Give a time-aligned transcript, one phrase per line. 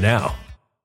[0.00, 0.34] now.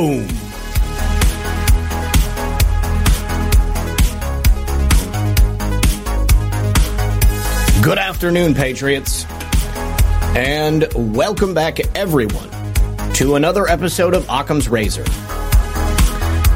[0.00, 0.26] Boom.
[7.82, 9.26] Good afternoon, Patriots.
[10.34, 12.48] And welcome back, everyone,
[13.12, 15.04] to another episode of Occam's Razor.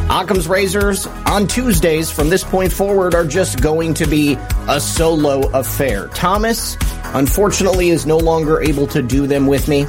[0.08, 4.38] Occam's Razors on Tuesdays from this point forward are just going to be
[4.70, 6.08] a solo affair.
[6.08, 6.79] Thomas,
[7.12, 9.85] unfortunately, is no longer able to do them with me,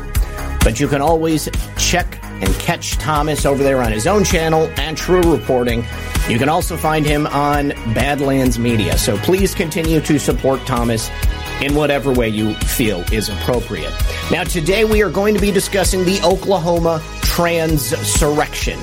[0.61, 1.47] but you can always
[1.77, 5.85] check and catch Thomas over there on his own channel and True Reporting.
[6.27, 8.97] You can also find him on Badlands Media.
[8.97, 11.09] So please continue to support Thomas
[11.61, 13.93] in whatever way you feel is appropriate.
[14.31, 18.79] Now, today we are going to be discussing the Oklahoma transurrection.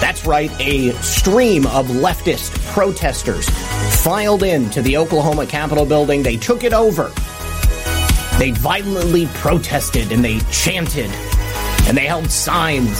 [0.00, 3.48] That's right, a stream of leftist protesters
[4.02, 6.22] filed into the Oklahoma Capitol building.
[6.22, 7.12] They took it over.
[8.38, 11.10] They violently protested and they chanted
[11.86, 12.98] and they held signs.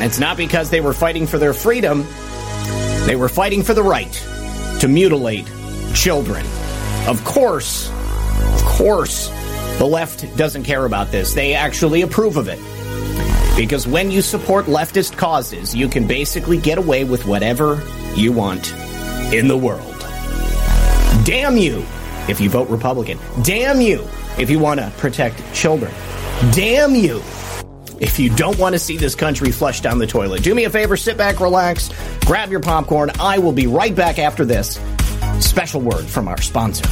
[0.00, 2.06] It's not because they were fighting for their freedom,
[3.06, 4.12] they were fighting for the right
[4.80, 5.46] to mutilate
[5.94, 6.44] children.
[7.06, 9.28] Of course, of course,
[9.78, 11.34] the left doesn't care about this.
[11.34, 12.58] They actually approve of it.
[13.56, 17.82] Because when you support leftist causes, you can basically get away with whatever
[18.14, 18.72] you want
[19.32, 20.00] in the world.
[21.24, 21.84] Damn you
[22.28, 23.18] if you vote Republican.
[23.42, 24.06] Damn you
[24.38, 25.92] if you want to protect children.
[26.50, 27.22] Damn you
[28.00, 30.42] if you don't want to see this country flushed down the toilet.
[30.42, 31.88] Do me a favor, sit back, relax,
[32.26, 33.12] grab your popcorn.
[33.20, 34.80] I will be right back after this
[35.38, 36.88] special word from our sponsor.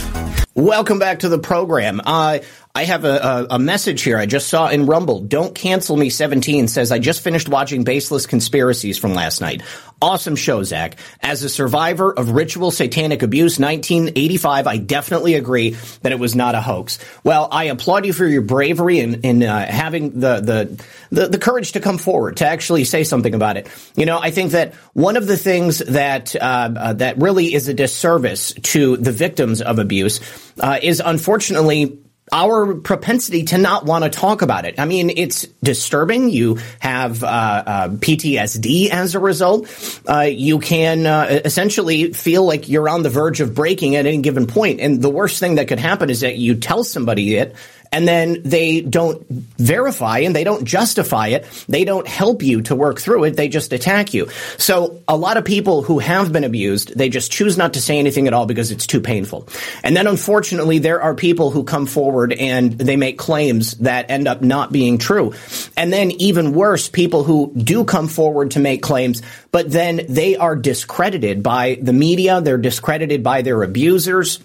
[0.55, 2.01] Welcome back to the program.
[2.05, 2.41] Uh,
[2.73, 5.21] I have a, a, message here I just saw in Rumble.
[5.21, 9.63] Don't cancel me 17 says I just finished watching Baseless Conspiracies from last night.
[10.01, 10.97] Awesome show, Zach.
[11.21, 15.71] As a survivor of ritual satanic abuse 1985, I definitely agree
[16.03, 17.01] that it was not a hoax.
[17.25, 21.39] Well, I applaud you for your bravery in, in uh, having the, the, the, the,
[21.39, 23.69] courage to come forward, to actually say something about it.
[23.97, 26.39] You know, I think that one of the things that, uh,
[26.77, 30.21] uh, that really is a disservice to the victims of abuse
[30.61, 31.99] uh, is unfortunately
[32.33, 34.79] our propensity to not want to talk about it.
[34.79, 36.31] I mean, it's disturbing.
[36.31, 40.03] You have uh, uh, PTSD as a result.
[40.09, 44.19] Uh, you can uh, essentially feel like you're on the verge of breaking at any
[44.19, 44.81] given point.
[44.81, 47.57] And the worst thing that could happen is that you tell somebody it
[47.93, 51.45] and then they don't verify and they don't justify it.
[51.69, 53.37] They don't help you to work through it.
[53.37, 54.29] They just attack you.
[54.59, 57.99] So a lot of people who have been abused, they just choose not to say
[57.99, 59.49] anything at all because it's too painful.
[59.83, 64.29] And then unfortunately, there are people who come forward and they make claims that end
[64.29, 65.35] up not being true.
[65.77, 70.37] And then even worse, people who do come forward to make claims, but then they
[70.37, 72.41] are discredited by the media.
[72.41, 74.39] They're discredited by their abusers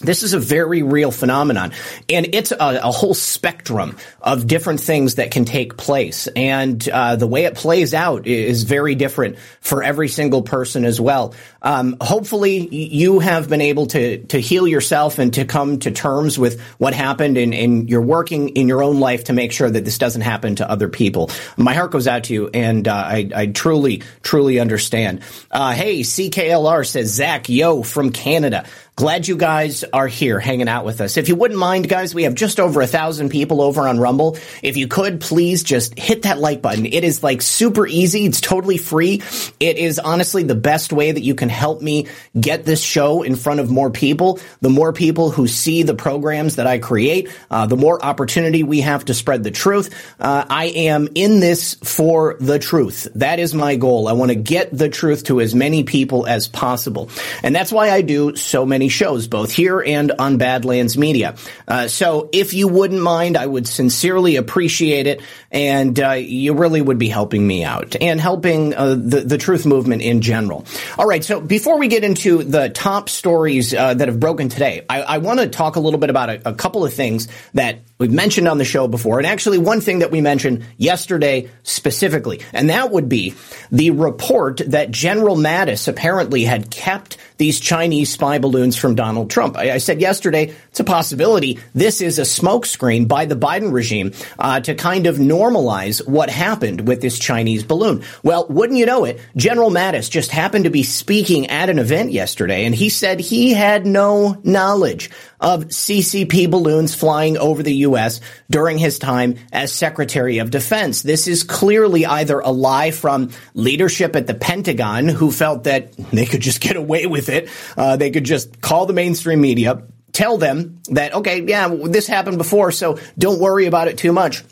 [0.00, 1.72] this is a very real phenomenon,
[2.08, 6.26] and it's a, a, whole spectrum of different things that can take place.
[6.26, 11.00] And uh, the way it plays out is very different for every single person as
[11.00, 11.32] well.
[11.62, 16.40] Um, hopefully, you have been able to to heal yourself and to come to terms
[16.40, 19.84] with what happened, and, and you're working in your own life to make sure that
[19.84, 21.30] this doesn't happen to other people.
[21.56, 25.20] My heart goes out to you, and uh, I, I, truly, truly understand.
[25.52, 28.66] Uh, hey, CKLR says Zach, yo, from Canada.
[28.96, 31.16] Glad you guys are here hanging out with us.
[31.16, 34.38] If you wouldn't mind, guys, we have just over a thousand people over on Rumble.
[34.62, 36.86] If you could, please just hit that like button.
[36.86, 38.24] It is like super easy.
[38.24, 39.20] It's totally free.
[39.58, 42.06] It is honestly the best way that you can help me
[42.38, 44.38] get this show in front of more people.
[44.60, 48.82] The more people who see the programs that I create, uh, the more opportunity we
[48.82, 49.92] have to spread the truth.
[50.20, 53.08] Uh, I am in this for the truth.
[53.16, 54.06] That is my goal.
[54.06, 57.10] I want to get the truth to as many people as possible.
[57.42, 61.36] And that's why I do so many many shows, both here and on Badlands Media.
[61.66, 66.82] Uh, so if you wouldn't mind, I would sincerely appreciate it, and uh, you really
[66.82, 70.66] would be helping me out and helping uh, the the truth movement in general.
[70.98, 74.84] All right, so before we get into the top stories uh, that have broken today,
[74.90, 77.78] I, I want to talk a little bit about a, a couple of things that
[77.98, 82.42] we've mentioned on the show before, and actually one thing that we mentioned yesterday specifically,
[82.52, 83.34] and that would be
[83.72, 89.56] the report that General Mattis apparently had kept these Chinese spy balloons from Donald Trump.
[89.56, 94.12] I, I said yesterday it's a possibility this is a smokescreen by the Biden regime
[94.38, 98.02] uh, to kind of normalize what happened with this Chinese balloon.
[98.22, 102.12] Well, wouldn't you know it, General Mattis just happened to be speaking at an event
[102.12, 105.10] yesterday, and he said he had no knowledge
[105.40, 108.20] of CCP balloons flying over the U.S.
[108.48, 111.02] during his time as Secretary of Defense.
[111.02, 116.24] This is clearly either a lie from leadership at the Pentagon who felt that they
[116.24, 117.48] could just get away with it.
[117.76, 122.38] Uh, they could just call the mainstream media, tell them that, okay, yeah, this happened
[122.38, 124.42] before, so don't worry about it too much.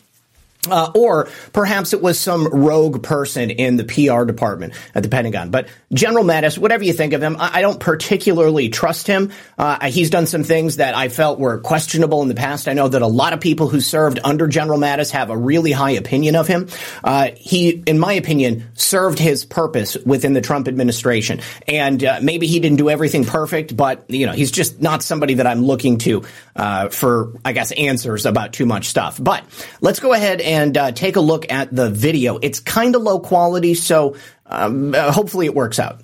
[0.70, 5.50] Uh, or perhaps it was some rogue person in the PR department at the Pentagon.
[5.50, 9.32] But General Mattis, whatever you think of him, I, I don't particularly trust him.
[9.58, 12.68] Uh, he's done some things that I felt were questionable in the past.
[12.68, 15.72] I know that a lot of people who served under General Mattis have a really
[15.72, 16.68] high opinion of him.
[17.02, 21.40] Uh, he, in my opinion, served his purpose within the Trump administration.
[21.66, 25.34] And uh, maybe he didn't do everything perfect, but you know he's just not somebody
[25.34, 26.22] that I'm looking to
[26.54, 29.18] uh, for, I guess, answers about too much stuff.
[29.20, 29.44] But
[29.80, 32.36] let's go ahead and and uh, take a look at the video.
[32.36, 36.02] It's kind of low quality, so um, uh, hopefully it works out.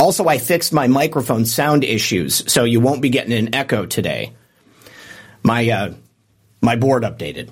[0.00, 4.32] Also, I fixed my microphone sound issues, so you won't be getting an echo today.
[5.42, 5.92] My uh,
[6.62, 7.50] my board updated.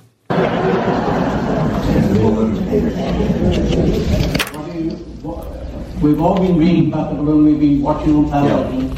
[6.01, 7.45] We've all been reading about the balloon.
[7.45, 8.97] We've been watching on television.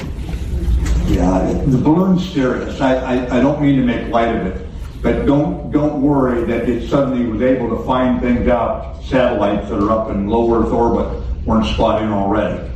[1.08, 2.80] Yeah, yeah the balloon's serious.
[2.80, 4.65] I, I, I don't mean to make light of it.
[5.07, 9.01] But don't don't worry that it suddenly was able to find things out.
[9.05, 12.69] Satellites that are up in low Earth orbit weren't spotting already.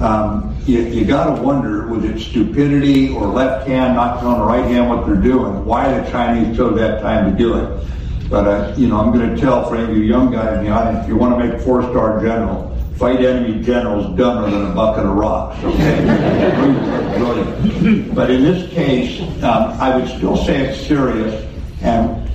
[0.00, 4.46] Um, you, you got to wonder was it stupidity or left hand not telling the
[4.46, 5.62] right hand what they're doing?
[5.66, 7.86] Why the Chinese chose that time to do it?
[8.30, 10.64] But uh, you know, I'm going to tell for any of you young guys in
[10.64, 14.70] the audience, if you want to make four star general, fight enemy generals dumber than
[14.70, 15.62] a bucket of rocks.
[15.62, 16.94] Okay.
[18.14, 21.47] But in this case, um, I would still say it's serious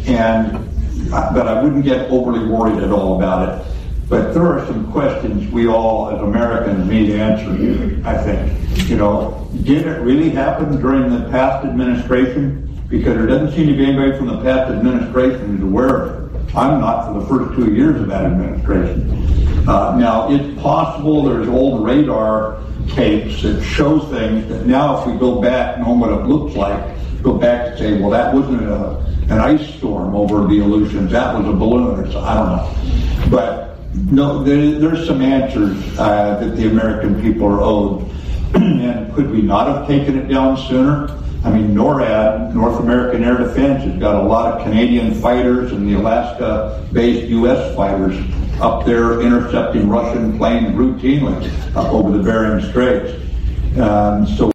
[0.07, 0.63] and and
[1.11, 3.73] but I wouldn't get overly worried at all about it.
[4.09, 8.01] But there are some questions we all, as Americans, need to answer.
[8.05, 12.59] I think, you know, did it really happen during the past administration?
[12.89, 16.55] Because there doesn't seem to be anybody from the past administration who's aware of it.
[16.55, 19.09] I'm not for the first two years of that administration.
[19.67, 25.17] Uh, now, it's possible there's old radar tapes that show things that now, if we
[25.17, 26.83] go back and know what it looks like,
[27.23, 31.11] go back and say, well, that wasn't a, an ice storm over the Aleutians.
[31.11, 31.99] That was a balloon.
[32.15, 33.29] I don't know.
[33.29, 38.09] But no, there, there's some answers uh, that the American people are owed.
[38.55, 41.09] and could we not have taken it down sooner?
[41.43, 45.87] I mean, NORAD, North American Air Defense, has got a lot of Canadian fighters and
[45.87, 47.75] the Alaska-based U.S.
[47.75, 48.17] fighters
[48.61, 53.19] up there intercepting Russian planes routinely up over the Bering Straits.
[53.77, 54.52] Um, so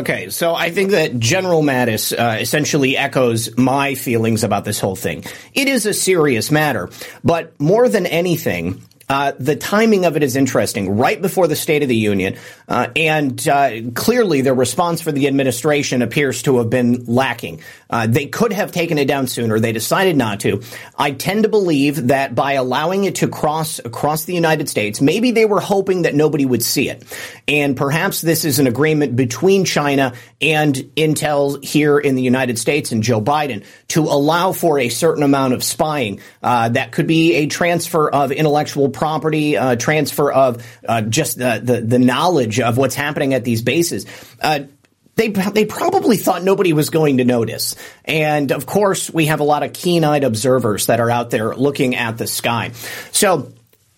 [0.00, 4.96] Okay, so I think that General Mattis uh, essentially echoes my feelings about this whole
[4.96, 5.24] thing.
[5.52, 6.88] It is a serious matter,
[7.22, 8.80] but more than anything,
[9.10, 12.36] uh, the timing of it is interesting, right before the State of the Union,
[12.68, 17.60] uh, and uh, clearly the response for the administration appears to have been lacking.
[17.90, 19.58] Uh, they could have taken it down sooner.
[19.58, 20.62] They decided not to.
[20.96, 25.32] I tend to believe that by allowing it to cross across the United States, maybe
[25.32, 27.02] they were hoping that nobody would see it,
[27.48, 32.92] and perhaps this is an agreement between China and Intel here in the United States
[32.92, 36.20] and Joe Biden to allow for a certain amount of spying.
[36.40, 41.60] Uh, that could be a transfer of intellectual property, uh, transfer of uh, just the,
[41.64, 44.04] the, the knowledge of what's happening at these bases.
[44.40, 44.60] Uh,
[45.16, 47.76] they they probably thought nobody was going to notice.
[48.04, 51.96] And of course, we have a lot of keen-eyed observers that are out there looking
[51.96, 52.72] at the sky.
[53.12, 53.52] So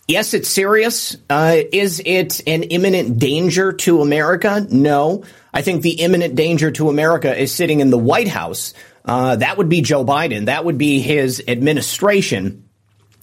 [0.08, 1.16] yes, it's serious.
[1.28, 4.66] Uh, is it an imminent danger to America?
[4.70, 5.24] No.
[5.52, 8.72] I think the imminent danger to America is sitting in the White House.
[9.04, 10.46] Uh, that would be Joe Biden.
[10.46, 12.68] That would be his administration.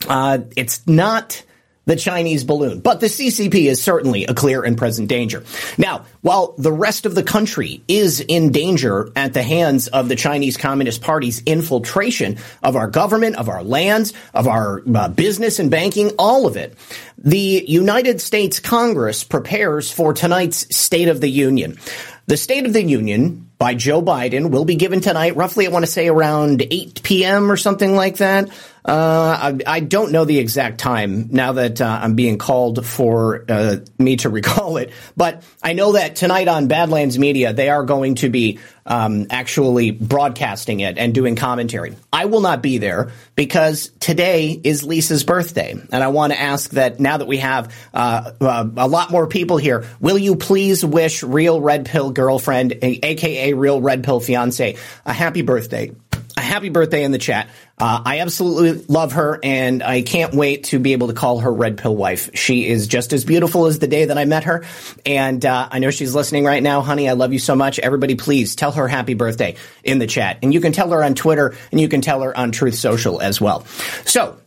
[0.07, 1.43] Uh, it's not
[1.89, 2.81] the Chinese balloon.
[2.81, 5.43] But the CCP is certainly a clear and present danger.
[5.75, 10.15] Now, while the rest of the country is in danger at the hands of the
[10.15, 15.71] Chinese Communist Party's infiltration of our government, of our lands, of our uh, business and
[15.71, 16.77] banking, all of it,
[17.17, 21.79] the United States Congress prepares for tonight's State of the Union.
[22.27, 25.83] The State of the Union by Joe Biden will be given tonight, roughly, I want
[25.83, 27.51] to say around 8 p.m.
[27.51, 28.49] or something like that.
[28.89, 33.45] Uh, I, I, don't know the exact time now that uh, I'm being called for
[33.47, 37.83] uh, me to recall it, but I know that tonight on Badlands Media they are
[37.83, 41.97] going to be um, actually broadcasting it and doing commentary.
[42.11, 46.71] I will not be there because today is Lisa's birthday, and I want to ask
[46.71, 50.83] that now that we have uh, uh, a lot more people here, will you please
[50.83, 55.91] wish Real Red Pill girlfriend, aka Real Red Pill fiance, a happy birthday?
[56.39, 57.49] A happy birthday in the chat.
[57.77, 61.53] Uh, I absolutely love her, and I can't wait to be able to call her
[61.53, 62.29] Red Pill wife.
[62.33, 64.65] She is just as beautiful as the day that I met her,
[65.05, 66.81] and uh, I know she's listening right now.
[66.81, 67.77] Honey, I love you so much.
[67.77, 71.13] Everybody, please tell her happy birthday in the chat, and you can tell her on
[71.13, 73.65] Twitter, and you can tell her on Truth Social as well.
[74.05, 74.37] So,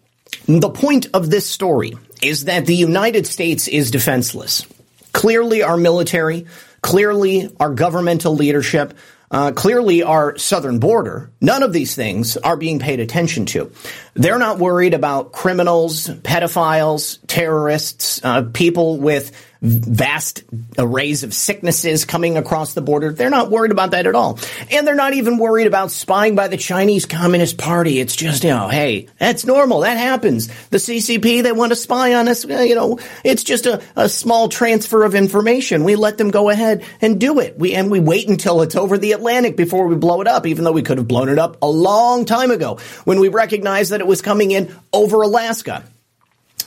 [0.46, 4.66] the point of this story is that the United States is defenseless.
[5.12, 6.46] Clearly, our military,
[6.80, 8.94] clearly, our governmental leadership
[9.32, 13.72] uh, clearly, our southern border, none of these things are being paid attention to.
[14.12, 20.42] They're not worried about criminals, pedophiles, terrorists, uh, people with vast
[20.76, 23.12] arrays of sicknesses coming across the border.
[23.12, 24.40] They're not worried about that at all.
[24.72, 28.00] And they're not even worried about spying by the Chinese Communist Party.
[28.00, 29.80] It's just, you know, hey, that's normal.
[29.80, 30.48] That happens.
[30.68, 32.44] The CCP, they want to spy on us.
[32.44, 35.84] You know, it's just a, a small transfer of information.
[35.84, 37.56] We let them go ahead and do it.
[37.56, 40.64] We, and we wait until it's over the Atlantic before we blow it up, even
[40.64, 44.00] though we could have blown it up a long time ago when we recognized that
[44.00, 45.84] it was coming in over Alaska.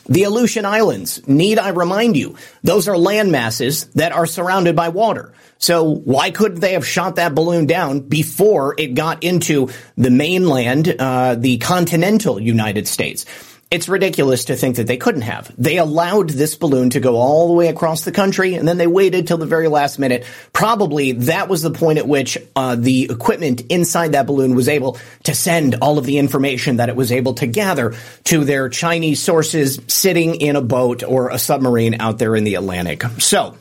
[0.04, 4.90] The Aleutian Islands, need I remind you, those are land masses that are surrounded by
[4.90, 5.34] water.
[5.58, 10.96] So why couldn't they have shot that balloon down before it got into the mainland,
[11.00, 13.26] uh, the continental United States?
[13.72, 15.52] It's ridiculous to think that they couldn't have.
[15.58, 18.86] They allowed this balloon to go all the way across the country, and then they
[18.86, 20.24] waited till the very last minute.
[20.54, 25.00] Probably that was the point at which uh, the equipment inside that balloon was able
[25.24, 27.96] to send all of the information that it was able to gather
[28.26, 32.56] to their Chinese sources sitting in a boat or a submarine out there in the
[32.56, 33.02] Atlantic.
[33.18, 33.58] So,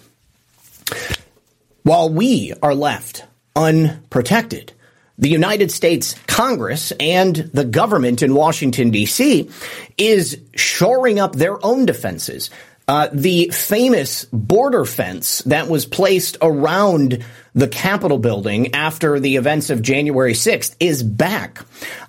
[1.83, 3.25] while we are left
[3.57, 4.74] unprotected,
[5.19, 9.49] the United States Congress and the government in Washington, D.C.
[9.97, 12.51] is shoring up their own defenses.
[12.87, 19.71] Uh, the famous border fence that was placed around the Capitol building after the events
[19.71, 21.61] of January 6th is back.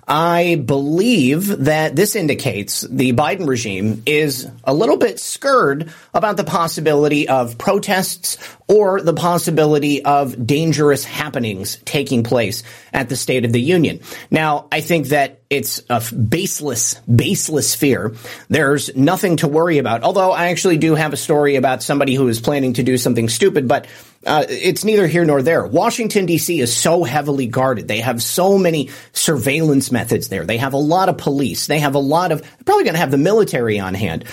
[0.08, 6.44] I believe that this indicates the Biden regime is a little bit scared about the
[6.44, 13.52] possibility of protests or the possibility of dangerous happenings taking place at the State of
[13.52, 14.00] the Union.
[14.30, 18.14] Now, I think that it's a baseless, baseless fear.
[18.48, 20.02] There's nothing to worry about.
[20.02, 23.28] Although I actually do have a story about somebody who is planning to do something
[23.28, 23.86] stupid, but
[24.26, 25.64] uh, it's neither here nor there.
[25.64, 26.60] Washington D.C.
[26.60, 27.86] is so heavily guarded.
[27.86, 30.44] They have so many surveillance methods there.
[30.44, 31.66] They have a lot of police.
[31.68, 34.24] They have a lot of probably going to have the military on hand.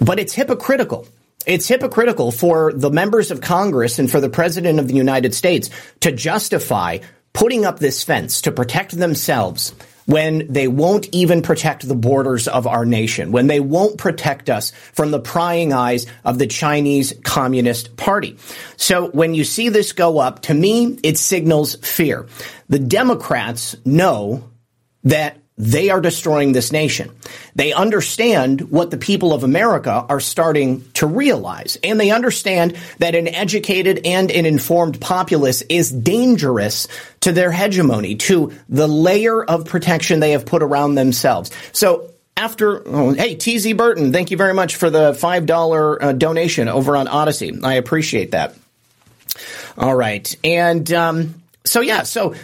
[0.00, 1.08] But it's hypocritical.
[1.46, 5.70] It's hypocritical for the members of Congress and for the president of the United States
[6.00, 6.98] to justify
[7.32, 9.74] putting up this fence to protect themselves
[10.06, 14.70] when they won't even protect the borders of our nation, when they won't protect us
[14.92, 18.36] from the prying eyes of the Chinese Communist Party.
[18.76, 22.26] So when you see this go up, to me, it signals fear.
[22.68, 24.50] The Democrats know
[25.04, 27.14] that they are destroying this nation.
[27.54, 31.76] They understand what the people of America are starting to realize.
[31.84, 36.88] And they understand that an educated and an informed populace is dangerous
[37.20, 41.50] to their hegemony, to the layer of protection they have put around themselves.
[41.72, 46.68] So after, oh, hey, TZ Burton, thank you very much for the $5 uh, donation
[46.68, 47.60] over on Odysee.
[47.62, 48.54] I appreciate that.
[49.76, 50.34] All right.
[50.42, 51.34] And, um,
[51.66, 52.34] so yeah, so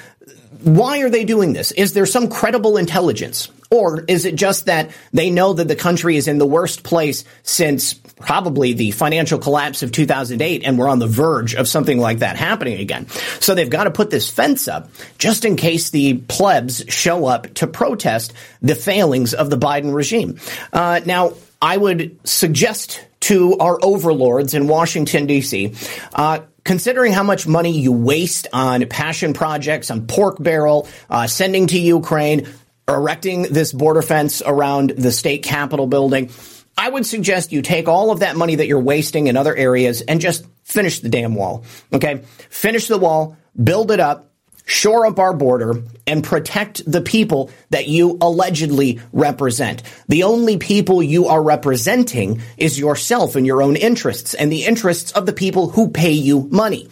[0.66, 1.70] why are they doing this?
[1.70, 3.48] Is there some credible intelligence?
[3.70, 7.24] Or is it just that they know that the country is in the worst place
[7.44, 12.18] since probably the financial collapse of 2008 and we're on the verge of something like
[12.18, 13.06] that happening again?
[13.38, 17.54] So they've got to put this fence up just in case the plebs show up
[17.54, 20.40] to protest the failings of the Biden regime.
[20.72, 25.74] Uh, now, I would suggest to our overlords in Washington, D.C.,
[26.12, 31.68] uh, considering how much money you waste on passion projects, on pork barrel, uh, sending
[31.68, 32.48] to Ukraine,
[32.88, 36.30] erecting this border fence around the state capitol building,
[36.76, 40.02] I would suggest you take all of that money that you're wasting in other areas
[40.02, 41.64] and just finish the damn wall.
[41.92, 42.22] Okay?
[42.50, 44.32] Finish the wall, build it up,
[44.66, 49.82] shore up our border, and protect the people that you allegedly represent.
[50.08, 55.12] The only people you are representing is yourself and your own interests and the interests
[55.12, 56.88] of the people who pay you money.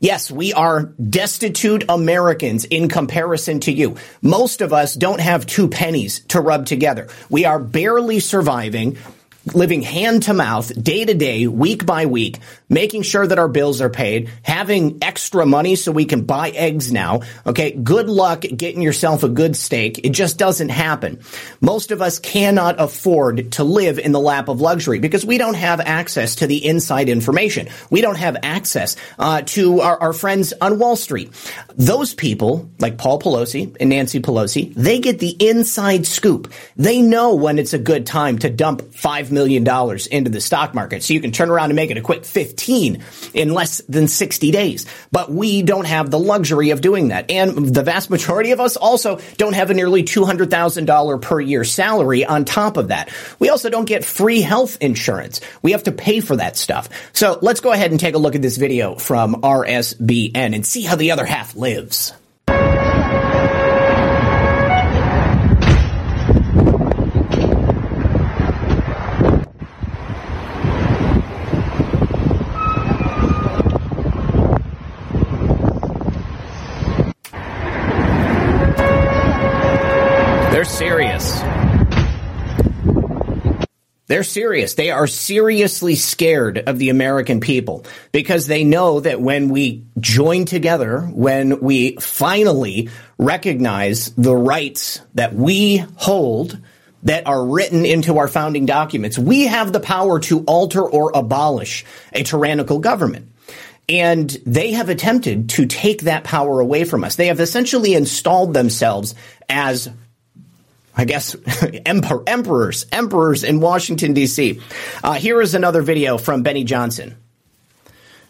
[0.00, 3.96] Yes, we are destitute Americans in comparison to you.
[4.22, 7.08] Most of us don't have two pennies to rub together.
[7.28, 8.96] We are barely surviving
[9.54, 13.80] living hand to mouth, day to day, week by week, making sure that our bills
[13.80, 17.20] are paid, having extra money so we can buy eggs now.
[17.46, 17.72] Okay.
[17.72, 20.04] Good luck getting yourself a good steak.
[20.04, 21.20] It just doesn't happen.
[21.60, 25.54] Most of us cannot afford to live in the lap of luxury because we don't
[25.54, 27.68] have access to the inside information.
[27.90, 31.32] We don't have access uh, to our, our friends on Wall Street.
[31.76, 36.52] Those people, like Paul Pelosi and Nancy Pelosi, they get the inside scoop.
[36.76, 40.74] They know when it's a good time to dump five million dollars into the stock
[40.74, 41.02] market.
[41.02, 43.02] So you can turn around and make it a quick 15
[43.34, 44.86] in less than 60 days.
[45.12, 47.30] But we don't have the luxury of doing that.
[47.30, 52.24] And the vast majority of us also don't have a nearly $200,000 per year salary
[52.24, 53.10] on top of that.
[53.38, 55.40] We also don't get free health insurance.
[55.62, 56.88] We have to pay for that stuff.
[57.12, 60.82] So let's go ahead and take a look at this video from RSBN and see
[60.82, 62.12] how the other half lives.
[80.68, 81.40] Serious.
[84.06, 84.74] They're serious.
[84.74, 90.46] They are seriously scared of the American people because they know that when we join
[90.46, 96.58] together, when we finally recognize the rights that we hold,
[97.02, 101.84] that are written into our founding documents, we have the power to alter or abolish
[102.12, 103.30] a tyrannical government.
[103.88, 107.16] And they have attempted to take that power away from us.
[107.16, 109.14] They have essentially installed themselves
[109.48, 109.88] as
[110.98, 111.36] I guess,
[111.86, 114.60] emperor, emperors, emperors in Washington, D.C.
[115.02, 117.16] Uh, here is another video from Benny Johnson.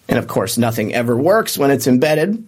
[0.06, 2.46] And of course, nothing ever works when it's embedded.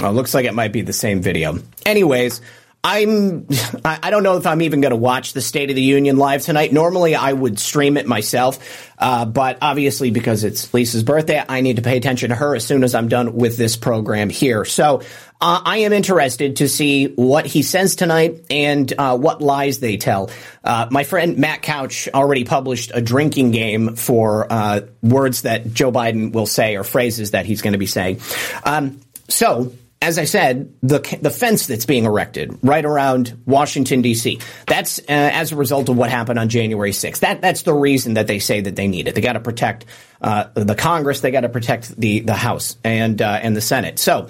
[0.00, 1.58] Oh, looks like it might be the same video.
[1.84, 2.40] Anyways,
[2.84, 3.48] I'm
[3.84, 6.42] I don't know if I'm even going to watch the State of the Union live
[6.42, 6.72] tonight.
[6.72, 11.76] Normally, I would stream it myself, uh, but obviously because it's Lisa's birthday, I need
[11.76, 14.64] to pay attention to her as soon as I'm done with this program here.
[14.64, 15.02] So
[15.40, 19.96] uh, I am interested to see what he says tonight and uh, what lies they
[19.96, 20.30] tell.
[20.62, 25.90] Uh, my friend Matt Couch already published a drinking game for uh, words that Joe
[25.90, 28.20] Biden will say or phrases that he's going to be saying.
[28.64, 34.38] Um, so as I said, the the fence that's being erected right around Washington D.C.
[34.66, 37.20] That's uh, as a result of what happened on January 6th.
[37.20, 39.14] That that's the reason that they say that they need it.
[39.14, 39.86] They got to protect
[40.20, 41.20] uh, the Congress.
[41.20, 43.98] They got to protect the the House and uh, and the Senate.
[43.98, 44.28] So.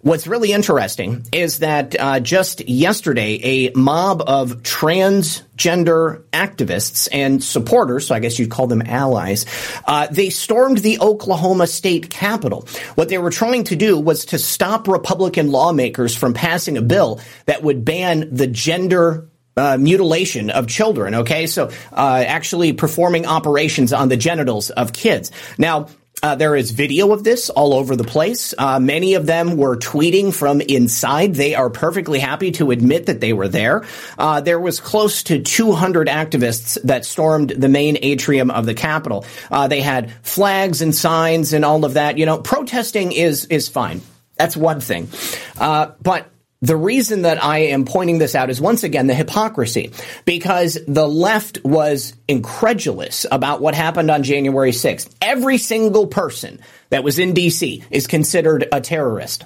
[0.00, 8.06] What's really interesting is that uh, just yesterday, a mob of transgender activists and supporters,
[8.06, 9.44] so I guess you'd call them allies,
[9.88, 12.68] uh, they stormed the Oklahoma state capitol.
[12.94, 17.20] What they were trying to do was to stop Republican lawmakers from passing a bill
[17.46, 21.16] that would ban the gender uh, mutilation of children.
[21.16, 25.32] Okay, so uh, actually performing operations on the genitals of kids.
[25.58, 25.88] Now,
[26.22, 28.54] uh, there is video of this all over the place.
[28.56, 31.34] Uh, many of them were tweeting from inside.
[31.34, 33.84] They are perfectly happy to admit that they were there.
[34.18, 39.24] Uh, there was close to 200 activists that stormed the main atrium of the Capitol.
[39.50, 42.18] Uh, they had flags and signs and all of that.
[42.18, 44.00] You know, protesting is is fine.
[44.36, 45.08] That's one thing.
[45.58, 49.92] Uh, but the reason that I am pointing this out is once again the hypocrisy,
[50.24, 55.14] because the left was incredulous about what happened on January 6th.
[55.22, 59.44] Every single person that was in DC is considered a terrorist.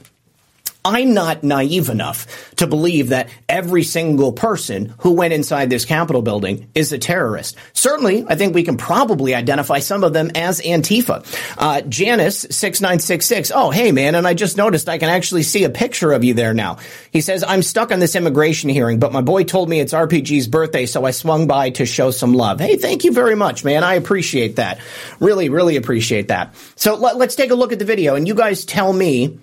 [0.85, 6.23] I'm not naive enough to believe that every single person who went inside this Capitol
[6.23, 7.57] building is a terrorist.
[7.73, 11.25] Certainly, I think we can probably identify some of them as Antifa.
[11.57, 13.53] Uh, Janice six nine six six.
[13.55, 16.35] Oh, hey man, and I just noticed I can actually see a picture of you
[16.35, 16.79] there now.
[17.13, 20.49] He says I'm stuck on this immigration hearing, but my boy told me it's RPG's
[20.49, 22.59] birthday, so I swung by to show some love.
[22.59, 23.85] Hey, thank you very much, man.
[23.85, 24.81] I appreciate that.
[25.21, 26.55] Really, really appreciate that.
[26.75, 29.39] So let, let's take a look at the video, and you guys tell me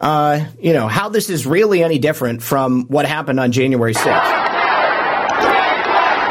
[0.00, 4.44] uh, you know, how this is really any different from what happened on January 6th.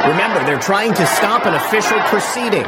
[0.08, 2.66] Remember, they're trying to stop an official proceeding.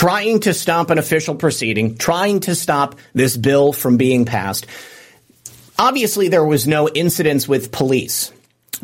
[0.00, 4.66] trying to stop an official proceeding, trying to stop this bill from being passed.
[5.80, 8.32] Obviously, there was no incidents with police.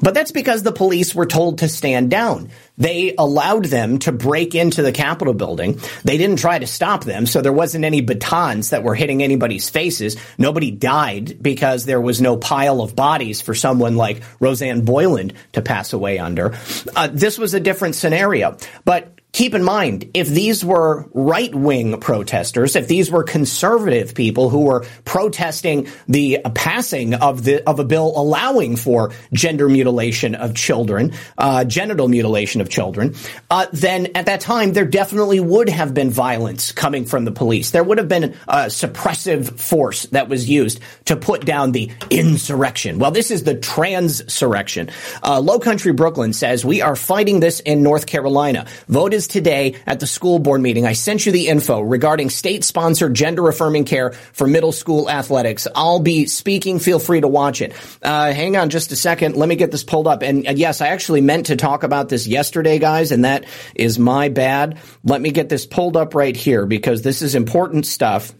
[0.00, 2.48] But that's because the police were told to stand down.
[2.78, 5.78] They allowed them to break into the Capitol building.
[6.04, 9.68] They didn't try to stop them, so there wasn't any batons that were hitting anybody's
[9.68, 10.16] faces.
[10.38, 15.60] Nobody died because there was no pile of bodies for someone like Rosanne Boyland to
[15.60, 16.54] pass away under.
[16.94, 18.56] Uh, this was a different scenario.
[18.86, 24.48] But keep in mind, if these were right wing protesters, if these were conservative people
[24.48, 30.54] who were protesting the passing of the of a bill allowing for gender mutilation of
[30.54, 33.14] children, uh, genital mutilation of children,
[33.50, 37.72] uh, then at that time there definitely would have been violence coming from the police.
[37.72, 42.98] There would have been a suppressive force that was used to put down the insurrection.
[42.98, 44.88] Well, this is the transurrection.
[45.22, 48.64] Uh, Low Country Brooklyn says we are fighting this in North Carolina.
[48.88, 50.86] Vote is today at the school board meeting.
[50.86, 55.66] I sent you the info regarding state sponsored gender affirming care for middle school athletics.
[55.74, 56.78] I'll be speaking.
[56.78, 57.72] Feel free to watch it.
[58.02, 59.36] Uh, hang on just a second.
[59.36, 60.22] Let me get this pulled up.
[60.22, 63.98] And, and yes, I actually meant to talk about this yesterday, guys, and that is
[63.98, 64.78] my bad.
[65.04, 68.32] Let me get this pulled up right here because this is important stuff.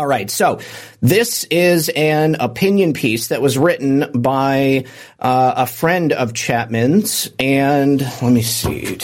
[0.00, 0.60] All right, so
[1.02, 4.86] this is an opinion piece that was written by
[5.18, 8.96] uh, a friend of Chapman's, and let me see.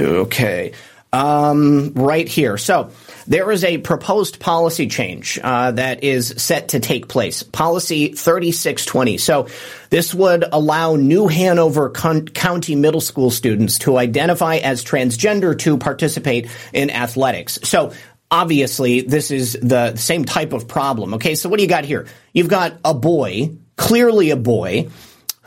[0.00, 0.72] Okay,
[1.12, 2.56] um, right here.
[2.56, 2.90] So
[3.26, 7.42] there is a proposed policy change uh, that is set to take place.
[7.42, 9.18] Policy 3620.
[9.18, 9.48] So
[9.90, 15.76] this would allow New Hanover Con- County middle school students to identify as transgender to
[15.76, 17.58] participate in athletics.
[17.64, 17.92] So
[18.30, 21.14] obviously this is the same type of problem.
[21.14, 22.06] Okay, so what do you got here?
[22.32, 24.88] You've got a boy, clearly a boy,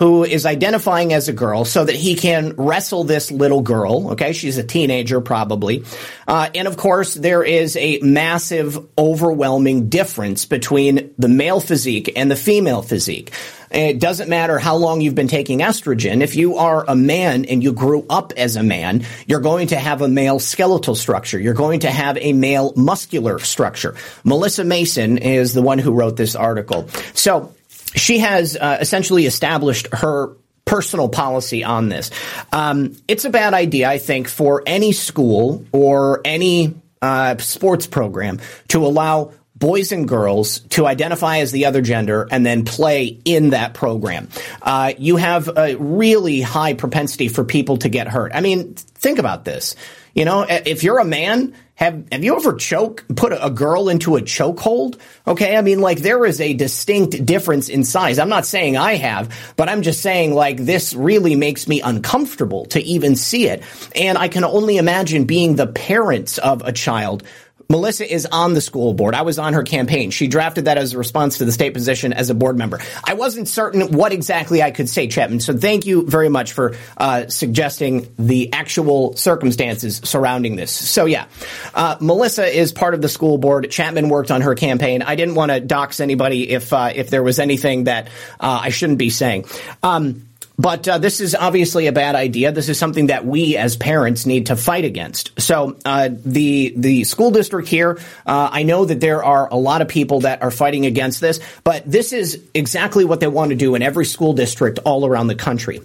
[0.02, 4.14] who is identifying as a girl so that he can wrestle this little girl.
[4.14, 5.84] Okay, she's a teenager probably.
[6.28, 12.32] Uh, and of course, there is a massive, overwhelming difference between the male physique and
[12.32, 13.32] the female physique.
[13.72, 16.22] It doesn't matter how long you've been taking estrogen.
[16.22, 19.78] If you are a man and you grew up as a man, you're going to
[19.78, 21.40] have a male skeletal structure.
[21.40, 23.96] You're going to have a male muscular structure.
[24.24, 26.90] Melissa Mason is the one who wrote this article.
[27.14, 27.54] So
[27.96, 32.12] she has uh, essentially established her personal policy on this.
[32.52, 38.40] Um, it's a bad idea, I think, for any school or any uh, sports program
[38.70, 43.52] to allow boys and girls to identify as the other gender and then play in
[43.52, 44.28] that program.
[44.62, 48.34] Uh, you have a really high propensity for people to get hurt.
[48.36, 49.76] I mean, think about this.
[50.14, 54.18] You know, if you're a man, have have you ever choke put a, girl into
[54.18, 55.00] a chokehold?
[55.26, 58.20] Okay, I mean, like there is a distinct difference in size.
[58.20, 62.66] I'm not saying I have, but I'm just saying like this really makes me uncomfortable
[62.66, 63.64] to even see it,
[63.96, 67.24] and I can only imagine being the parents of a child
[67.72, 69.16] Melissa is on the school board.
[69.16, 70.12] I was on her campaign.
[70.12, 72.82] She drafted that as a response to the state position as a board member.
[73.02, 75.40] I wasn't certain what exactly I could say, Chapman.
[75.40, 80.72] So thank you very much for uh, suggesting the actual circumstances surrounding this.
[80.72, 81.28] So yeah,
[81.74, 83.72] uh, Melissa is part of the school board.
[83.72, 85.02] Chapman worked on her campaign.
[85.02, 88.08] I didn't want to dox anybody if uh, if there was anything that
[88.40, 89.46] uh, I shouldn't be saying.
[89.82, 90.28] Um,
[90.62, 92.52] but uh, this is obviously a bad idea.
[92.52, 95.40] This is something that we as parents need to fight against.
[95.42, 99.82] So uh, the the school district here, uh, I know that there are a lot
[99.82, 103.56] of people that are fighting against this, but this is exactly what they want to
[103.56, 105.82] do in every school district all around the country.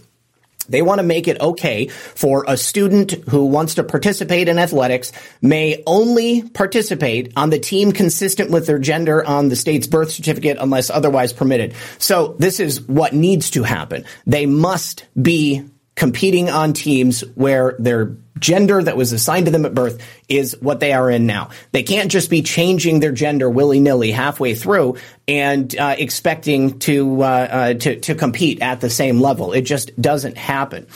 [0.68, 5.12] They want to make it okay for a student who wants to participate in athletics
[5.40, 10.56] may only participate on the team consistent with their gender on the state's birth certificate
[10.60, 11.74] unless otherwise permitted.
[11.98, 14.04] So this is what needs to happen.
[14.26, 19.74] They must be competing on teams where their gender that was assigned to them at
[19.74, 21.50] birth is what they are in now.
[21.72, 24.96] They can't just be changing their gender willy nilly halfway through
[25.26, 29.52] and uh, expecting to, uh, uh, to to compete at the same level.
[29.52, 30.86] It just doesn't happen.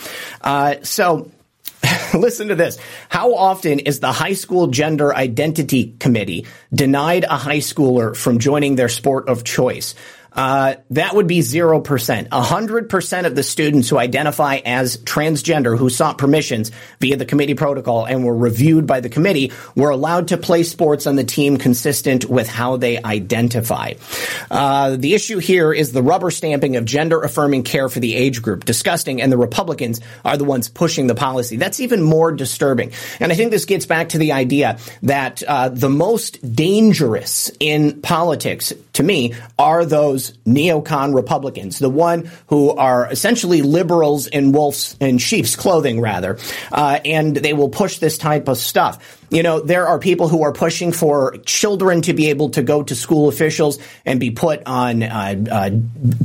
[0.40, 1.30] Uh, so.
[2.14, 2.78] Listen to this.
[3.08, 8.76] How often is the high school gender identity committee denied a high schooler from joining
[8.76, 9.94] their sport of choice?
[10.32, 12.28] Uh, that would be 0%.
[12.28, 18.04] 100% of the students who identify as transgender who sought permissions via the committee protocol
[18.04, 22.24] and were reviewed by the committee were allowed to play sports on the team consistent
[22.26, 23.92] with how they identify.
[24.50, 28.42] Uh, the issue here is the rubber stamping of gender affirming care for the age
[28.42, 28.64] group.
[28.64, 29.20] Disgusting.
[29.20, 31.56] And the Republicans are the ones pushing the policy.
[31.56, 32.92] That's even more disturbing.
[33.18, 38.00] And I think this gets back to the idea that uh, the most dangerous in
[38.00, 44.96] politics to me are those neocon Republicans, the one who are essentially liberals in wolf's
[45.00, 46.38] and sheep's clothing, rather,
[46.72, 49.19] uh, and they will push this type of stuff.
[49.30, 52.82] You know, there are people who are pushing for children to be able to go
[52.82, 55.70] to school officials and be put on uh, uh,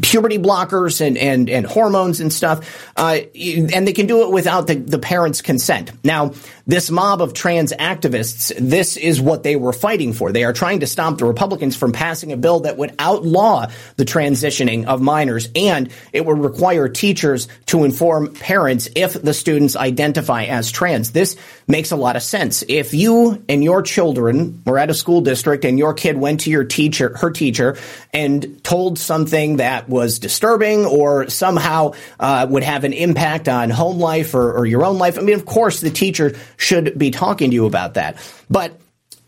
[0.01, 4.65] puberty blockers and, and, and hormones and stuff, uh, and they can do it without
[4.65, 5.91] the, the parents' consent.
[6.03, 6.33] Now,
[6.65, 10.31] this mob of trans activists, this is what they were fighting for.
[10.31, 14.05] They are trying to stop the Republicans from passing a bill that would outlaw the
[14.05, 20.45] transitioning of minors, and it would require teachers to inform parents if the students identify
[20.45, 21.11] as trans.
[21.11, 22.63] This makes a lot of sense.
[22.67, 26.51] If you and your children were at a school district and your kid went to
[26.51, 27.77] your teacher, her teacher,
[28.13, 33.99] and told something that was disturbing or somehow uh, would have an impact on home
[33.99, 37.49] life or, or your own life, I mean, of course, the teacher should be talking
[37.49, 38.17] to you about that.
[38.49, 38.79] But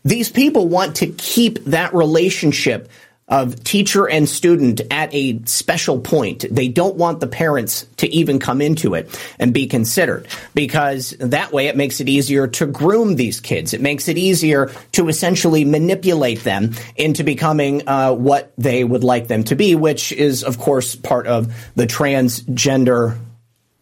[0.04, 2.88] these people want to keep that relationship
[3.28, 6.44] of teacher and student at a special point.
[6.50, 11.52] They don't want the parents to even come into it and be considered because that
[11.52, 13.74] way it makes it easier to groom these kids.
[13.74, 19.28] It makes it easier to essentially manipulate them into becoming uh, what they would like
[19.28, 23.18] them to be, which is, of course, part of the transgender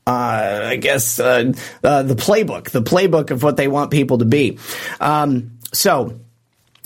[0.09, 4.25] uh, I guess uh, uh, the playbook, the playbook of what they want people to
[4.25, 4.59] be.
[5.01, 6.21] Um, so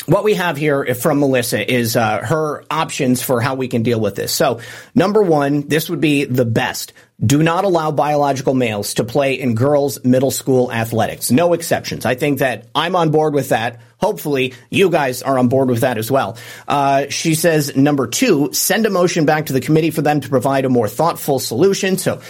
[0.06, 4.00] what we have here from Melissa is uh, her options for how we can deal
[4.00, 4.32] with this.
[4.32, 4.60] So,
[4.94, 6.92] number one, this would be the best.
[7.24, 11.30] Do not allow biological males to play in girls' middle school athletics.
[11.30, 12.06] No exceptions.
[12.06, 13.80] I think that I'm on board with that.
[13.98, 16.38] Hopefully, you guys are on board with that as well.
[16.66, 20.30] Uh, she says, number two, send a motion back to the committee for them to
[20.30, 21.98] provide a more thoughtful solution.
[21.98, 22.22] So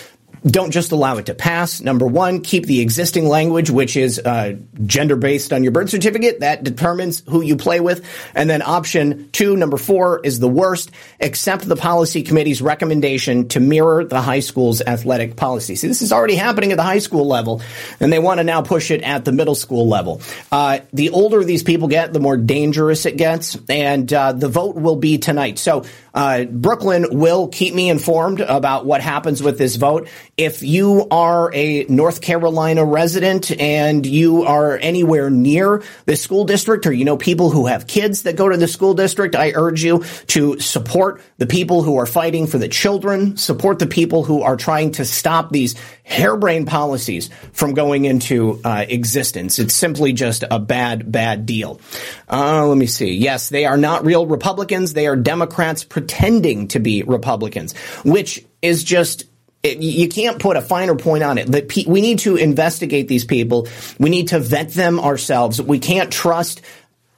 [0.44, 1.80] don't just allow it to pass.
[1.80, 6.40] Number one, keep the existing language, which is uh, gender based on your birth certificate.
[6.40, 8.04] That determines who you play with.
[8.34, 10.90] And then option two, number four, is the worst.
[11.20, 15.74] Accept the policy committee's recommendation to mirror the high school's athletic policy.
[15.74, 17.62] See, this is already happening at the high school level,
[17.98, 20.20] and they want to now push it at the middle school level.
[20.50, 24.76] Uh, the older these people get, the more dangerous it gets, and uh, the vote
[24.76, 25.58] will be tonight.
[25.58, 30.08] So uh, Brooklyn will keep me informed about what happens with this vote.
[30.36, 36.86] If you are a North Carolina resident and you are anywhere near the school district
[36.86, 39.82] or you know people who have kids that go to the school district, I urge
[39.82, 44.42] you to support the people who are fighting for the children, support the people who
[44.42, 45.74] are trying to stop these
[46.10, 49.58] harebrained policies from going into uh, existence.
[49.58, 51.80] It's simply just a bad, bad deal.
[52.28, 53.14] Uh, let me see.
[53.14, 54.92] Yes, they are not real Republicans.
[54.92, 59.24] They are Democrats pretending to be Republicans, which is just
[59.62, 61.46] you can't put a finer point on it.
[61.48, 63.68] That we need to investigate these people.
[63.98, 65.60] We need to vet them ourselves.
[65.60, 66.62] We can't trust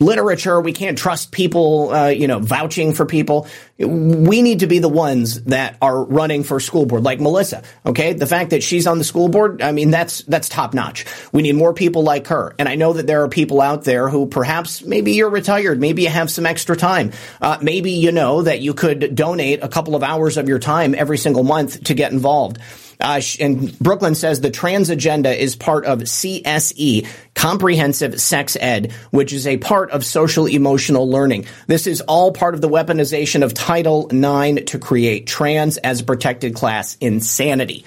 [0.03, 0.61] literature.
[0.61, 3.47] We can't trust people, uh, you know, vouching for people.
[3.79, 7.63] We need to be the ones that are running for school board, like Melissa.
[7.87, 11.07] Okay, the fact that she's on the school board, I mean, that's that's top notch.
[11.33, 12.55] We need more people like her.
[12.59, 16.03] And I know that there are people out there who perhaps maybe you're retired, maybe
[16.03, 19.95] you have some extra time, uh, maybe you know that you could donate a couple
[19.95, 22.59] of hours of your time every single month to get involved.
[23.03, 29.33] Uh, and Brooklyn says the trans agenda is part of CSE, Comprehensive Sex Ed, which
[29.33, 31.47] is a part of social emotional learning.
[31.67, 36.05] This is all part of the weaponization of Title IX to create trans as a
[36.05, 37.85] protected class insanity.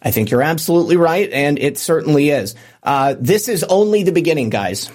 [0.00, 2.54] I think you're absolutely right, and it certainly is.
[2.82, 4.90] Uh, this is only the beginning, guys.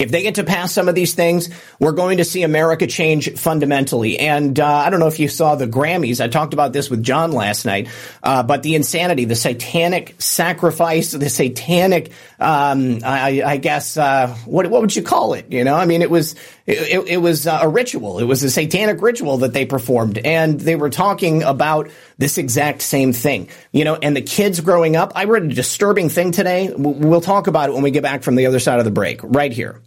[0.00, 3.32] If they get to pass some of these things, we're going to see America change
[3.38, 4.18] fundamentally.
[4.18, 6.20] And uh, I don't know if you saw the Grammys.
[6.20, 7.88] I talked about this with John last night.
[8.22, 12.10] Uh, but the insanity, the satanic sacrifice, the satanic,
[12.40, 15.52] um, I, I, guess, uh, what what would you call it?
[15.52, 16.34] You know, I mean, it was
[16.66, 18.18] it, it was a ritual.
[18.18, 22.82] It was a satanic ritual that they performed, and they were talking about this exact
[22.82, 23.48] same thing.
[23.72, 25.12] You know, and the kids growing up.
[25.14, 26.72] I read a disturbing thing today.
[26.76, 29.20] We'll talk about it when we get back from the other side of the break.
[29.22, 29.80] Right here.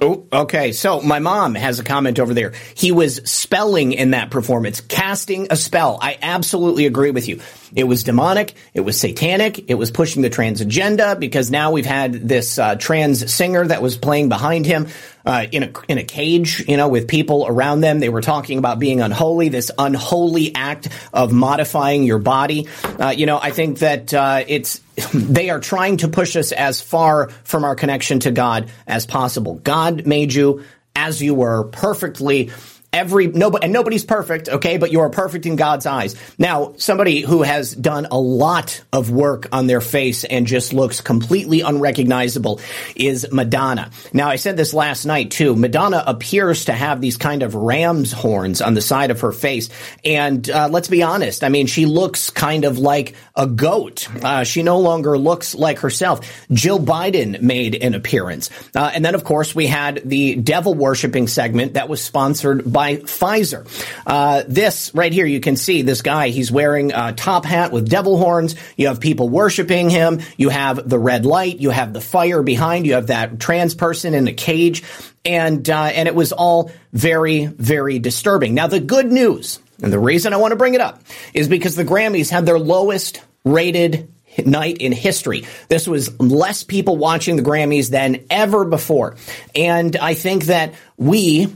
[0.00, 0.72] Oh, okay.
[0.72, 2.52] So my mom has a comment over there.
[2.74, 5.98] He was spelling in that performance, casting a spell.
[6.00, 7.40] I absolutely agree with you.
[7.74, 8.54] It was demonic.
[8.74, 9.70] It was satanic.
[9.70, 13.80] It was pushing the trans agenda because now we've had this uh, trans singer that
[13.80, 14.88] was playing behind him
[15.24, 17.98] uh, in a in a cage, you know, with people around them.
[17.98, 19.48] They were talking about being unholy.
[19.48, 22.68] This unholy act of modifying your body.
[22.84, 24.80] Uh, you know, I think that uh, it's
[25.12, 29.54] they are trying to push us as far from our connection to God as possible.
[29.56, 32.50] God made you as you were perfectly
[32.96, 36.16] every nobody and nobody's perfect, okay, but you are perfect in God's eyes.
[36.38, 41.00] Now, somebody who has done a lot of work on their face and just looks
[41.02, 42.60] completely unrecognizable
[42.96, 43.90] is Madonna.
[44.12, 45.54] Now, I said this last night too.
[45.54, 49.68] Madonna appears to have these kind of ram's horns on the side of her face,
[50.04, 51.44] and uh, let's be honest.
[51.44, 54.08] I mean, she looks kind of like a goat.
[54.24, 56.46] Uh, she no longer looks like herself.
[56.50, 61.28] Jill Biden made an appearance, uh, and then of course we had the devil worshipping
[61.28, 63.66] segment that was sponsored by by Pfizer.
[64.06, 66.28] Uh, this right here, you can see this guy.
[66.28, 68.54] He's wearing a top hat with devil horns.
[68.76, 70.20] You have people worshiping him.
[70.36, 71.58] You have the red light.
[71.58, 72.86] You have the fire behind.
[72.86, 74.84] You have that trans person in a cage,
[75.24, 78.54] and uh, and it was all very very disturbing.
[78.54, 81.02] Now the good news, and the reason I want to bring it up,
[81.34, 84.08] is because the Grammys had their lowest rated
[84.44, 85.44] night in history.
[85.68, 89.16] This was less people watching the Grammys than ever before.
[89.54, 91.54] And I think that we,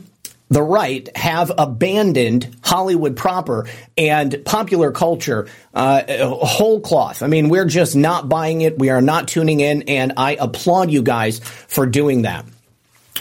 [0.50, 7.22] the right have abandoned Hollywood proper and popular culture uh, whole cloth.
[7.22, 8.78] I mean, we're just not buying it.
[8.78, 12.44] We are not tuning in, and I applaud you guys for doing that.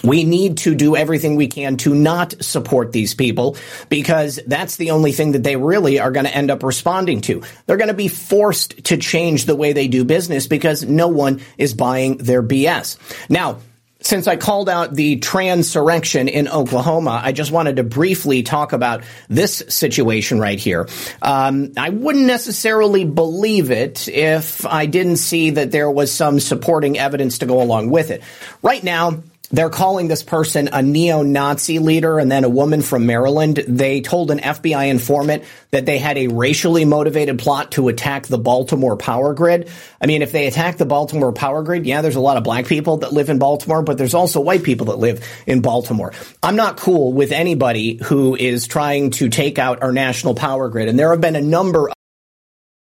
[0.03, 3.57] We need to do everything we can to not support these people
[3.89, 7.43] because that's the only thing that they really are going to end up responding to.
[7.65, 11.41] They're going to be forced to change the way they do business because no one
[11.57, 12.97] is buying their BS.
[13.30, 13.59] Now,
[14.01, 19.03] since I called out the transurrection in Oklahoma, I just wanted to briefly talk about
[19.27, 20.87] this situation right here.
[21.21, 26.97] Um, I wouldn't necessarily believe it if I didn't see that there was some supporting
[26.97, 28.23] evidence to go along with it.
[28.61, 29.21] Right now,
[29.51, 33.63] they're calling this person a neo-Nazi leader and then a woman from Maryland.
[33.67, 38.37] They told an FBI informant that they had a racially motivated plot to attack the
[38.37, 39.69] Baltimore power grid.
[39.99, 42.67] I mean, if they attack the Baltimore power grid, yeah, there's a lot of black
[42.67, 46.13] people that live in Baltimore, but there's also white people that live in Baltimore.
[46.43, 50.87] I'm not cool with anybody who is trying to take out our national power grid.
[50.89, 51.89] And there have been a number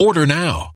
[0.00, 0.72] Order now.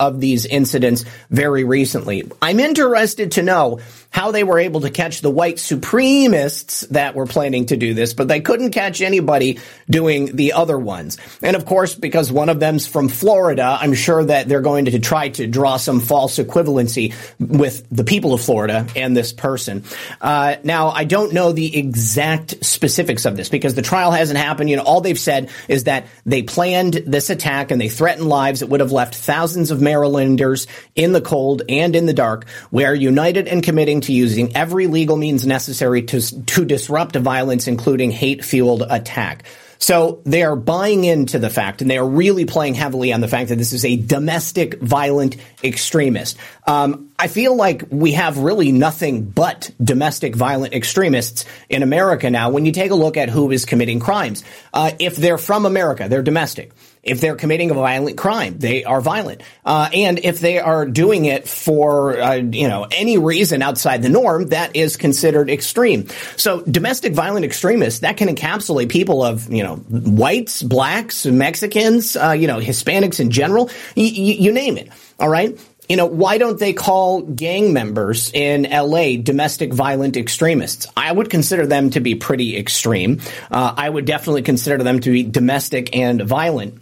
[0.00, 2.30] Of these incidents very recently.
[2.40, 3.80] I'm interested to know
[4.10, 8.14] how they were able to catch the white supremists that were planning to do this,
[8.14, 9.58] but they couldn't catch anybody
[9.90, 11.18] doing the other ones.
[11.42, 14.98] And of course, because one of them's from Florida, I'm sure that they're going to
[14.98, 19.84] try to draw some false equivalency with the people of Florida and this person.
[20.20, 24.70] Uh, now, I don't know the exact specifics of this because the trial hasn't happened.
[24.70, 28.60] You know, all they've said is that they planned this attack and they threatened lives
[28.60, 32.44] that would have left thousands of Marylanders in the cold and in the dark.
[32.70, 37.66] We are united in committing to using every legal means necessary to, to disrupt violence,
[37.66, 39.44] including hate fueled attack.
[39.78, 43.28] So they are buying into the fact, and they are really playing heavily on the
[43.28, 46.36] fact that this is a domestic violent extremist.
[46.68, 52.50] Um, I feel like we have really nothing but domestic violent extremists in America now.
[52.50, 54.44] When you take a look at who is committing crimes,
[54.74, 56.72] uh, if they're from America, they're domestic.
[57.02, 59.40] If they're committing a violent crime, they are violent.
[59.64, 64.10] Uh, and if they are doing it for, uh, you know, any reason outside the
[64.10, 66.08] norm, that is considered extreme.
[66.36, 72.32] So domestic violent extremists, that can encapsulate people of, you know, whites, blacks, Mexicans, uh,
[72.32, 74.90] you know, Hispanics in general, y- y- you name it.
[75.18, 75.58] All right
[75.88, 80.86] you know, why don't they call gang members in LA domestic violent extremists?
[80.96, 83.20] I would consider them to be pretty extreme.
[83.50, 86.80] Uh, I would definitely consider them to be domestic and violent.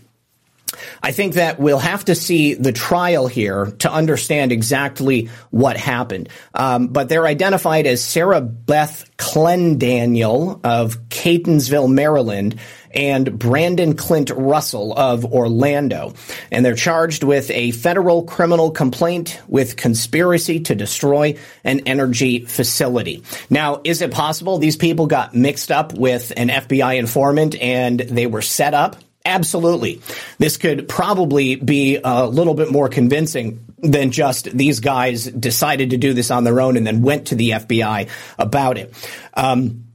[1.02, 6.28] I think that we'll have to see the trial here to understand exactly what happened.
[6.54, 12.58] Um, but they're identified as Sarah Beth Clendaniel of Catonsville, Maryland,
[12.96, 16.14] and Brandon Clint Russell of Orlando.
[16.50, 23.22] And they're charged with a federal criminal complaint with conspiracy to destroy an energy facility.
[23.50, 28.26] Now, is it possible these people got mixed up with an FBI informant and they
[28.26, 28.96] were set up?
[29.24, 30.00] Absolutely.
[30.38, 35.96] This could probably be a little bit more convincing than just these guys decided to
[35.96, 38.94] do this on their own and then went to the FBI about it.
[39.34, 39.85] Um,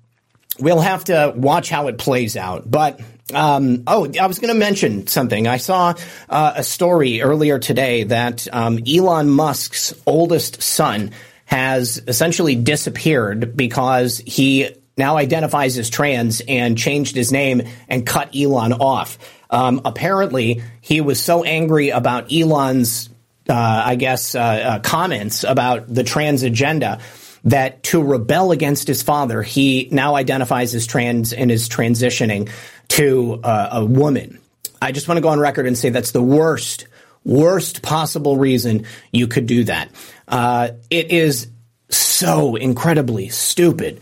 [0.59, 2.69] we'll have to watch how it plays out.
[2.69, 2.99] But
[3.33, 5.47] um, oh, I was going to mention something.
[5.47, 5.93] I saw
[6.29, 11.11] uh, a story earlier today that um, Elon Musk's oldest son
[11.45, 18.35] has essentially disappeared because he now identifies as trans and changed his name and cut
[18.35, 19.17] Elon off.
[19.49, 23.09] Um, apparently, he was so angry about Elon's,
[23.49, 26.99] uh, I guess, uh, uh, comments about the trans agenda
[27.43, 32.49] that to rebel against his father, he now identifies as trans and is transitioning
[32.89, 34.39] to uh, a woman.
[34.81, 36.87] I just want to go on record and say that's the worst,
[37.23, 39.89] worst possible reason you could do that.
[40.27, 41.47] Uh, it is
[41.89, 44.01] so incredibly stupid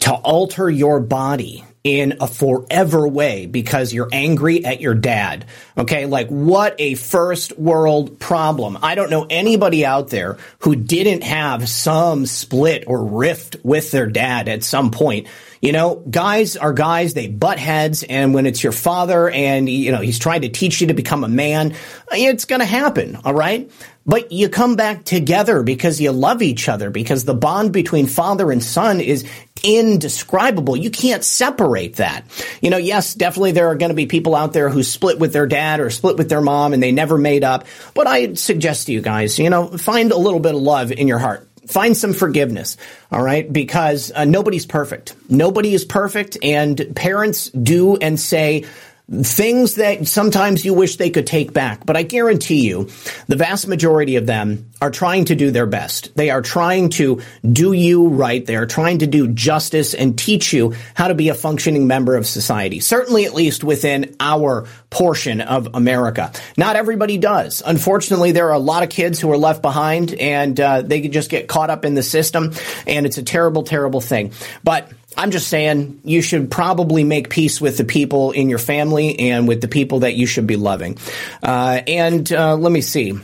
[0.00, 5.46] to alter your body in a forever way because you're angry at your dad.
[5.76, 6.06] Okay.
[6.06, 8.78] Like what a first world problem.
[8.82, 14.06] I don't know anybody out there who didn't have some split or rift with their
[14.06, 15.28] dad at some point.
[15.60, 19.92] You know, guys are guys, they butt heads, and when it's your father and, you
[19.92, 21.74] know, he's trying to teach you to become a man,
[22.12, 23.70] it's gonna happen, all right?
[24.06, 28.50] But you come back together because you love each other, because the bond between father
[28.50, 29.28] and son is
[29.62, 30.76] indescribable.
[30.76, 32.24] You can't separate that.
[32.62, 35.32] You know, yes, definitely there are going to be people out there who split with
[35.32, 37.66] their dad or split with their mom and they never made up.
[37.92, 41.08] But I suggest to you guys, you know, find a little bit of love in
[41.08, 42.76] your heart find some forgiveness
[43.10, 43.50] all right?
[43.50, 45.14] Because uh, nobody's perfect.
[45.28, 48.64] Nobody is perfect and parents do and say
[49.10, 51.86] things that sometimes you wish they could take back.
[51.86, 52.90] But I guarantee you,
[53.26, 56.14] the vast majority of them are trying to do their best.
[56.14, 58.44] They are trying to do you right.
[58.44, 62.16] They are trying to do justice and teach you how to be a functioning member
[62.16, 62.80] of society.
[62.80, 66.30] Certainly, at least within our portion of America.
[66.58, 67.62] Not everybody does.
[67.64, 71.30] Unfortunately, there are a lot of kids who are left behind and uh, they just
[71.30, 72.52] get caught up in the system.
[72.86, 74.32] And it's a terrible, terrible thing.
[74.62, 79.18] But I'm just saying you should probably make peace with the people in your family
[79.18, 80.96] and with the people that you should be loving.
[81.42, 83.18] Uh, and uh, let me see.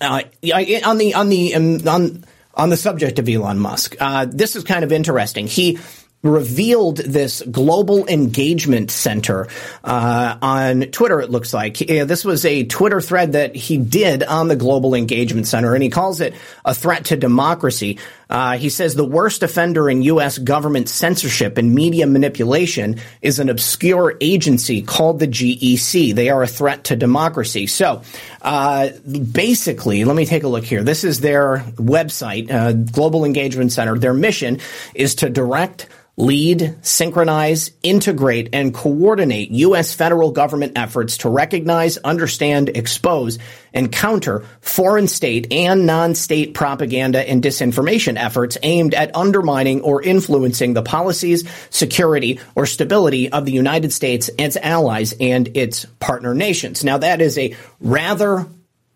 [0.00, 4.56] Uh, on the on the um, on on the subject of Elon Musk, uh, this
[4.56, 5.46] is kind of interesting.
[5.46, 5.78] He
[6.22, 9.48] revealed this global engagement center
[9.82, 11.20] uh, on Twitter.
[11.20, 15.48] It looks like this was a Twitter thread that he did on the global engagement
[15.48, 17.98] center, and he calls it a threat to democracy.
[18.30, 20.38] Uh, he says the worst offender in U.S.
[20.38, 26.14] government censorship and media manipulation is an obscure agency called the GEC.
[26.14, 27.66] They are a threat to democracy.
[27.66, 28.02] So,
[28.40, 28.90] uh,
[29.32, 30.82] basically, let me take a look here.
[30.82, 33.98] This is their website, uh, Global Engagement Center.
[33.98, 34.60] Their mission
[34.94, 39.94] is to direct lead, synchronize, integrate, and coordinate U.S.
[39.94, 43.38] federal government efforts to recognize, understand, expose,
[43.72, 50.74] and counter foreign state and non-state propaganda and disinformation efforts aimed at undermining or influencing
[50.74, 56.84] the policies, security, or stability of the United States, its allies, and its partner nations.
[56.84, 58.46] Now that is a rather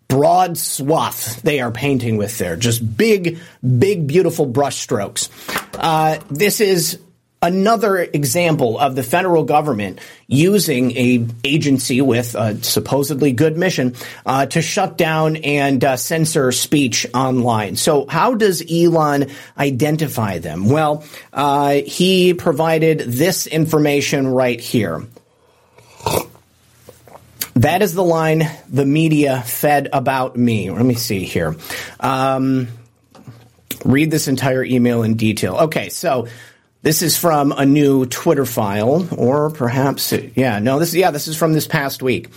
[0.09, 2.57] broad swath they are painting with there.
[2.57, 3.39] Just big,
[3.79, 5.29] big, beautiful brushstrokes.
[5.75, 7.01] Uh, this is
[7.43, 14.47] another example of the federal government using a agency with a supposedly good mission uh,
[14.47, 17.77] to shut down and uh, censor speech online.
[17.77, 20.69] So how does Elon identify them?
[20.69, 25.03] Well, uh, he provided this information right here.
[27.57, 30.71] That is the line the media fed about me.
[30.71, 31.57] Let me see here.
[32.01, 32.69] Um,
[33.85, 35.57] read this entire email in detail.
[35.57, 36.29] Okay, so
[36.87, 41.37] this is from a new Twitter file, or perhaps, yeah, no, this, yeah, this is
[41.37, 42.29] from this past week.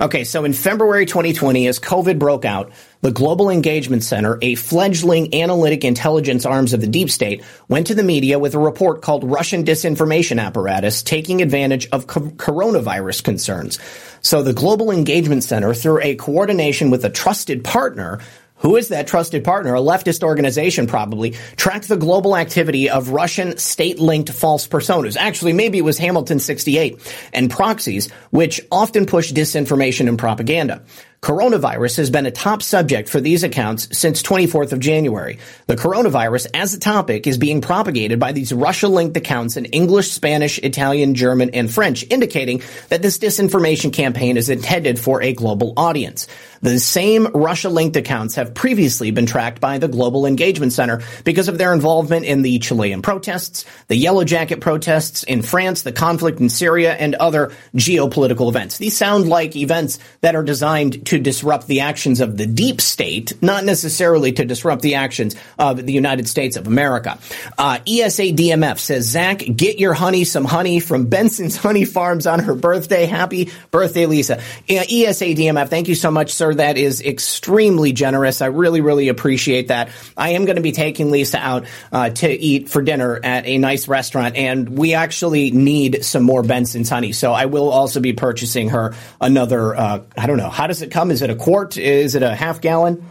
[0.00, 5.34] Okay, so in February 2020, as COVID broke out, the Global Engagement Center, a fledgling
[5.34, 9.24] analytic intelligence arms of the deep state, went to the media with a report called
[9.24, 13.78] Russian Disinformation Apparatus Taking Advantage of Co- Coronavirus Concerns.
[14.22, 18.20] So the Global Engagement Center, through a coordination with a trusted partner,
[18.58, 19.74] who is that trusted partner?
[19.74, 25.16] A leftist organization, probably, tracked the global activity of Russian state linked false personas.
[25.16, 26.98] Actually, maybe it was Hamilton 68
[27.32, 30.82] and proxies, which often push disinformation and propaganda.
[31.20, 35.38] Coronavirus has been a top subject for these accounts since 24th of January.
[35.66, 40.58] The coronavirus as a topic is being propagated by these Russia-linked accounts in English, Spanish,
[40.58, 46.28] Italian, German, and French, indicating that this disinformation campaign is intended for a global audience.
[46.60, 51.58] The same Russia-linked accounts have previously been tracked by the Global Engagement Center because of
[51.58, 56.48] their involvement in the Chilean protests, the Yellow Jacket protests in France, the conflict in
[56.48, 58.78] Syria, and other geopolitical events.
[58.78, 63.32] These sound like events that are designed to disrupt the actions of the deep state,
[63.42, 67.18] not necessarily to disrupt the actions of the United States of America.
[67.56, 72.40] Uh, ESA DMF says, Zach, get your honey some honey from Benson's Honey Farms on
[72.40, 73.06] her birthday.
[73.06, 74.40] Happy birthday, Lisa.
[74.68, 76.52] ESA DMF, thank you so much, sir.
[76.52, 78.42] That is extremely generous.
[78.42, 79.88] I really, really appreciate that.
[80.16, 83.56] I am going to be taking Lisa out uh, to eat for dinner at a
[83.56, 87.12] nice restaurant, and we actually need some more Benson's honey.
[87.12, 89.74] So I will also be purchasing her another.
[89.74, 90.50] Uh, I don't know.
[90.50, 91.12] How does it come?
[91.12, 91.76] Is it a quart?
[91.76, 93.04] Is it a half gallon?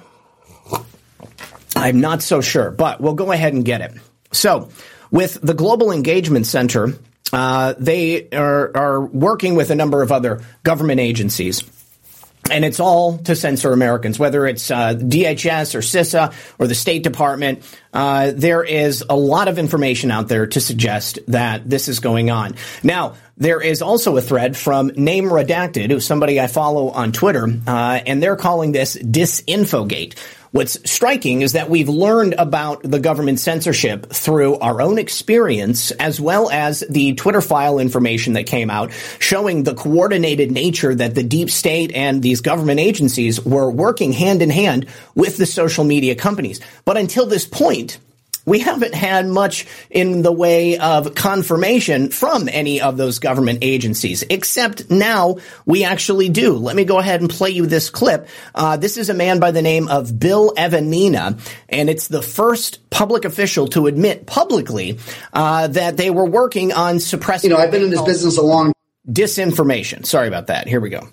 [1.73, 3.93] I'm not so sure, but we'll go ahead and get it.
[4.33, 4.69] So,
[5.09, 6.95] with the Global Engagement Center,
[7.31, 11.61] uh, they are, are working with a number of other government agencies
[12.51, 17.03] and it's all to censor Americans, whether it's uh, DHS or CISA or the State
[17.03, 17.63] Department.
[17.93, 22.29] Uh, there is a lot of information out there to suggest that this is going
[22.29, 22.55] on.
[22.83, 27.47] Now, there is also a thread from Name Redacted, who's somebody I follow on Twitter,
[27.67, 30.15] uh, and they're calling this Disinfogate.
[30.57, 36.19] What's striking is that we've learned about the government censorship through our own experience, as
[36.19, 41.21] well as the Twitter file information that came out showing the coordinated nature that the
[41.21, 46.15] deep state and these government agencies were working hand in hand with the social media
[46.15, 46.59] companies.
[46.85, 47.99] But until this point,
[48.47, 54.23] we haven't had much in the way of confirmation from any of those government agencies,
[54.29, 56.53] except now we actually do.
[56.53, 58.27] Let me go ahead and play you this clip.
[58.55, 62.89] Uh, this is a man by the name of Bill Evanina, and it's the first
[62.89, 64.97] public official to admit publicly
[65.33, 67.51] uh, that they were working on suppressing.
[67.51, 68.71] You know, I've been in this business a long
[69.07, 70.05] disinformation.
[70.05, 70.67] Sorry about that.
[70.67, 71.09] Here we go.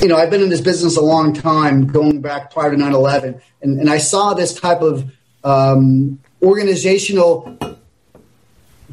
[0.00, 2.94] You know, I've been in this business a long time, going back prior to 9
[2.94, 5.12] 11, and, and I saw this type of
[5.44, 7.54] um, organizational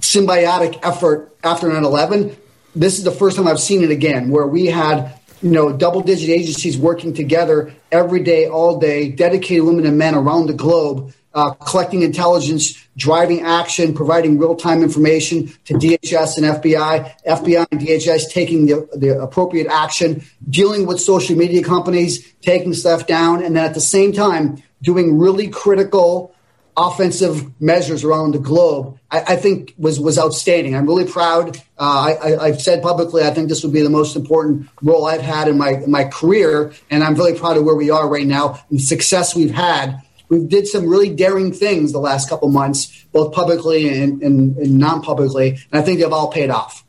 [0.01, 2.35] symbiotic effort after 9 11.
[2.75, 6.01] This is the first time I've seen it again, where we had you know, double
[6.01, 11.13] digit agencies working together every day, all day, dedicated women and men around the globe,
[11.37, 17.79] uh, collecting intelligence, driving action, providing real time information to DHS and FBI, FBI and
[17.79, 23.55] DHS taking the, the appropriate action, dealing with social media companies, taking stuff down, and
[23.55, 26.33] then at the same time, doing really critical
[26.75, 30.75] offensive measures around the globe, I, I, think was was outstanding.
[30.75, 31.57] I'm really proud.
[31.77, 35.21] Uh, I, have said publicly, I think this would be the most important role I've
[35.21, 38.59] had in my my career, and I'm really proud of where we are right now
[38.69, 40.01] and the success we've had.
[40.29, 44.77] We did some really daring things the last couple months, both publicly and, and, and
[44.77, 46.83] non-publicly, and I think they've all paid off.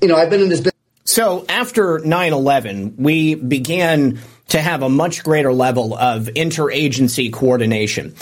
[0.00, 0.74] You know, I've been in this business.
[1.04, 4.18] So after 9/11, we began
[4.48, 8.14] to have a much greater level of interagency coordination.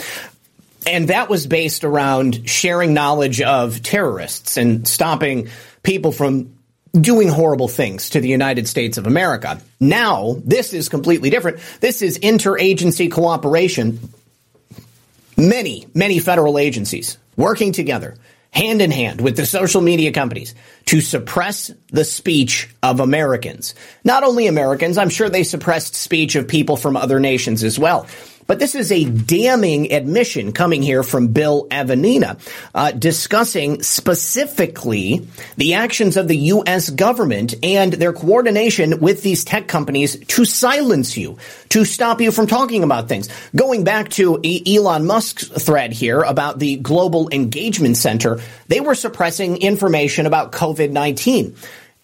[0.85, 5.49] And that was based around sharing knowledge of terrorists and stopping
[5.81, 6.55] people from
[6.93, 9.61] doing horrible things to the United States of America.
[9.79, 11.59] Now, this is completely different.
[11.79, 13.99] This is interagency cooperation.
[15.37, 18.15] Many, many federal agencies working together,
[18.51, 20.53] hand in hand with the social media companies
[20.85, 23.73] to suppress the speech of Americans.
[24.03, 28.07] Not only Americans, I'm sure they suppressed speech of people from other nations as well.
[28.47, 32.39] But this is a damning admission coming here from Bill Evanina,
[32.73, 35.27] uh, discussing specifically
[35.57, 36.89] the actions of the U.S.
[36.89, 41.37] government and their coordination with these tech companies to silence you,
[41.69, 43.29] to stop you from talking about things.
[43.55, 49.57] Going back to Elon Musk's thread here about the Global Engagement Center, they were suppressing
[49.57, 51.55] information about COVID-19.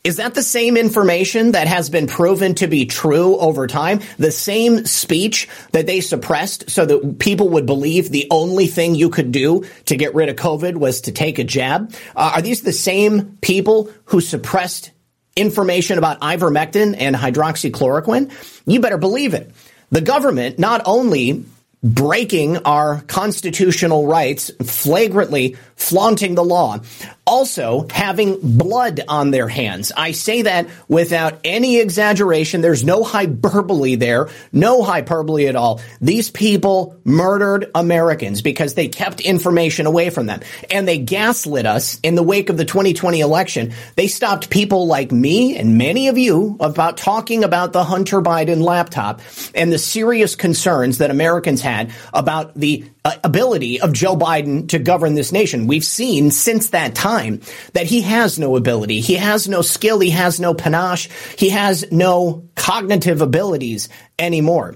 [0.01, 3.99] Is that the same information that has been proven to be true over time?
[4.17, 9.09] The same speech that they suppressed so that people would believe the only thing you
[9.09, 11.93] could do to get rid of COVID was to take a jab?
[12.15, 14.91] Uh, are these the same people who suppressed
[15.35, 18.31] information about ivermectin and hydroxychloroquine?
[18.65, 19.51] You better believe it.
[19.91, 21.43] The government not only
[21.83, 26.79] breaking our constitutional rights, flagrantly flaunting the law,
[27.25, 29.91] also having blood on their hands.
[29.95, 32.61] I say that without any exaggeration.
[32.61, 35.79] There's no hyperbole there, no hyperbole at all.
[36.01, 41.99] These people murdered Americans because they kept information away from them and they gaslit us
[42.03, 43.73] in the wake of the 2020 election.
[43.95, 48.61] They stopped people like me and many of you about talking about the Hunter Biden
[48.61, 49.21] laptop
[49.55, 54.79] and the serious concerns that Americans had about the uh, ability of Joe Biden to
[54.79, 55.67] govern this nation.
[55.67, 57.41] We've seen since that time
[57.73, 59.01] that he has no ability.
[59.01, 59.99] He has no skill.
[59.99, 61.09] He has no panache.
[61.37, 64.75] He has no cognitive abilities anymore.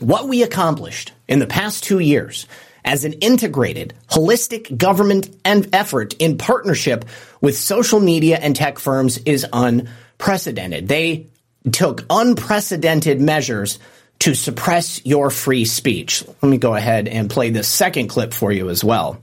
[0.00, 2.46] What we accomplished in the past two years
[2.84, 7.04] as an integrated, holistic government and effort in partnership
[7.40, 10.88] with social media and tech firms is unprecedented.
[10.88, 11.28] They
[11.70, 13.78] took unprecedented measures
[14.22, 16.24] to suppress your free speech.
[16.40, 19.20] Let me go ahead and play this second clip for you as well.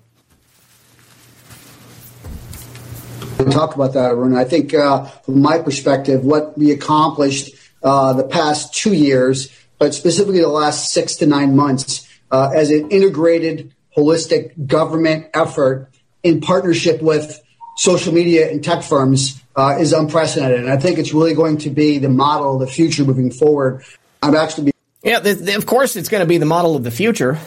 [3.49, 4.35] Talk about that, Arun.
[4.35, 9.93] I think, uh, from my perspective, what we accomplished uh, the past two years, but
[9.93, 15.87] specifically the last six to nine months, uh, as an integrated, holistic government effort
[16.23, 17.41] in partnership with
[17.77, 20.59] social media and tech firms, uh, is unprecedented.
[20.59, 23.85] And I think it's really going to be the model the future moving forward.
[24.21, 24.73] I'm actually
[25.03, 27.37] yeah, of course it's going to be the model of the future.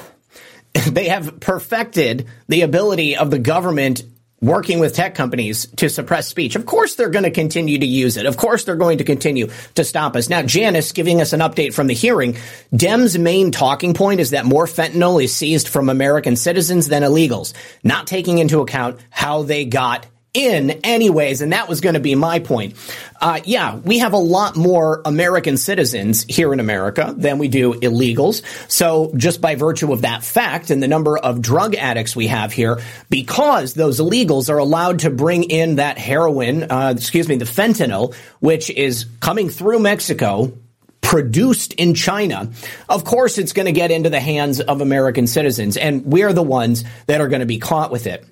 [0.87, 4.03] they have perfected the ability of the government
[4.43, 6.57] working with tech companies to suppress speech.
[6.57, 8.27] Of course they're going to continue to use it.
[8.27, 10.29] Of course they're going to continue to stop us.
[10.29, 12.37] Now, Janice giving us an update from the hearing.
[12.75, 17.55] Dem's main talking point is that more fentanyl is seized from American citizens than illegals,
[17.85, 22.15] not taking into account how they got in anyways, and that was going to be
[22.15, 22.75] my point.
[23.21, 27.75] Uh, yeah, we have a lot more American citizens here in America than we do
[27.75, 28.43] illegals.
[28.71, 32.53] So just by virtue of that fact and the number of drug addicts we have
[32.53, 32.81] here,
[33.11, 38.15] because those illegals are allowed to bring in that heroin, uh, excuse me, the fentanyl,
[38.41, 40.53] which is coming through Mexico,
[41.03, 42.51] produced in China,
[42.89, 46.43] of course it's going to get into the hands of American citizens, and we're the
[46.43, 48.25] ones that are going to be caught with it.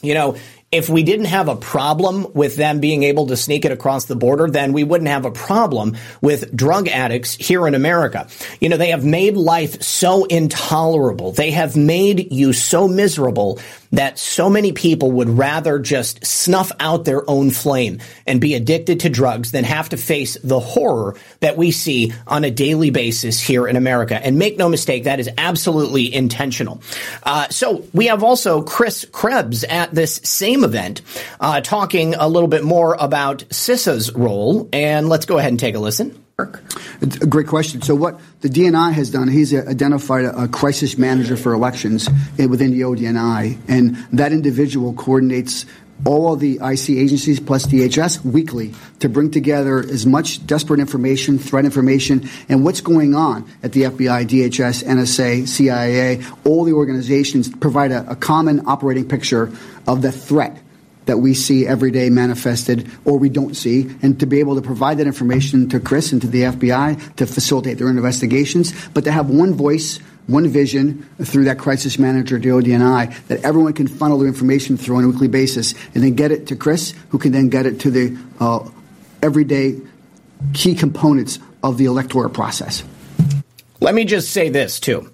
[0.00, 0.36] You know,
[0.74, 4.16] if we didn't have a problem with them being able to sneak it across the
[4.16, 8.26] border, then we wouldn't have a problem with drug addicts here in America.
[8.60, 11.30] You know, they have made life so intolerable.
[11.30, 13.60] They have made you so miserable
[13.94, 19.00] that so many people would rather just snuff out their own flame and be addicted
[19.00, 23.40] to drugs than have to face the horror that we see on a daily basis
[23.40, 24.14] here in America.
[24.14, 26.82] And make no mistake, that is absolutely intentional.
[27.22, 31.02] Uh, so we have also Chris Krebs at this same event
[31.40, 34.68] uh, talking a little bit more about CISA's role.
[34.72, 36.23] And let's go ahead and take a listen.
[37.00, 37.80] It's a great question.
[37.82, 42.72] So, what the DNI has done, he's identified a, a crisis manager for elections within
[42.72, 45.64] the ODNI, and that individual coordinates
[46.04, 51.38] all of the IC agencies plus DHS weekly to bring together as much desperate information,
[51.38, 57.48] threat information, and what's going on at the FBI, DHS, NSA, CIA, all the organizations
[57.48, 59.52] provide a, a common operating picture
[59.86, 60.58] of the threat
[61.06, 64.62] that we see every day manifested or we don't see, and to be able to
[64.62, 69.12] provide that information to Chris and to the FBI to facilitate their investigations, but to
[69.12, 74.18] have one voice, one vision through that crisis manager, the ODNI, that everyone can funnel
[74.18, 77.32] their information through on a weekly basis, and then get it to Chris, who can
[77.32, 78.66] then get it to the uh,
[79.22, 79.78] everyday
[80.52, 82.84] key components of the electoral process.
[83.80, 85.10] Let me just say this, too.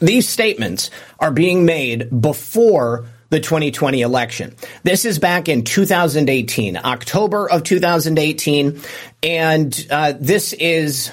[0.00, 0.90] These statements
[1.20, 4.54] are being made before the 2020 election.
[4.82, 8.78] This is back in 2018, October of 2018,
[9.22, 11.10] and uh, this is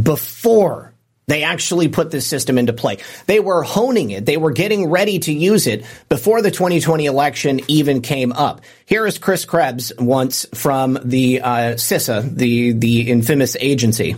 [0.00, 0.92] before
[1.28, 2.98] they actually put this system into play.
[3.26, 4.26] They were honing it.
[4.26, 8.60] They were getting ready to use it before the 2020 election even came up.
[8.84, 14.16] Here is Chris Krebs once from the uh, CISA, the, the infamous agency.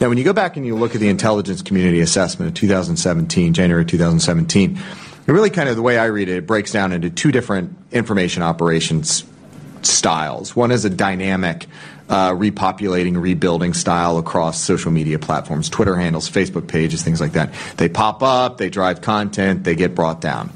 [0.00, 3.54] Now, when you go back and you look at the intelligence community assessment of 2017,
[3.54, 4.80] January 2017,
[5.32, 8.42] really, kind of the way I read it, it breaks down into two different information
[8.42, 9.24] operations
[9.82, 10.56] styles.
[10.56, 11.66] One is a dynamic
[12.08, 17.52] uh, repopulating, rebuilding style across social media platforms, Twitter handles, Facebook pages, things like that.
[17.76, 20.50] They pop up, they drive content, they get brought down.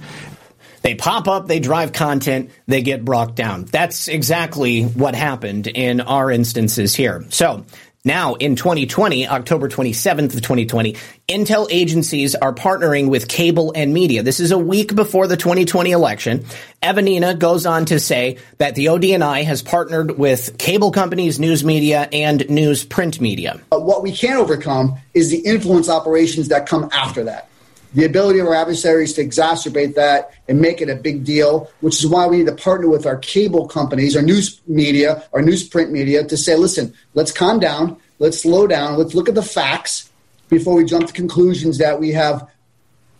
[0.83, 3.67] They pop up, they drive content, they get brought down.
[3.67, 7.25] That's exactly what happened in our instances here.
[7.29, 7.65] So
[8.05, 10.97] now, in 2020, October 27th of 2020,
[11.29, 14.25] intel agencies are partnering with cable and media.
[14.25, 16.45] This is a week before the 2020 election.
[16.83, 22.09] Evanina goes on to say that the ODNI has partnered with cable companies, news media,
[22.13, 23.61] and news print media.
[23.71, 27.52] But what we can't overcome is the influence operations that come after that
[27.95, 31.99] the ability of our adversaries to exacerbate that and make it a big deal, which
[31.99, 35.91] is why we need to partner with our cable companies, our news media, our newsprint
[35.91, 40.11] media to say, listen, let's calm down, let's slow down, let's look at the facts
[40.49, 42.49] before we jump to conclusions that we have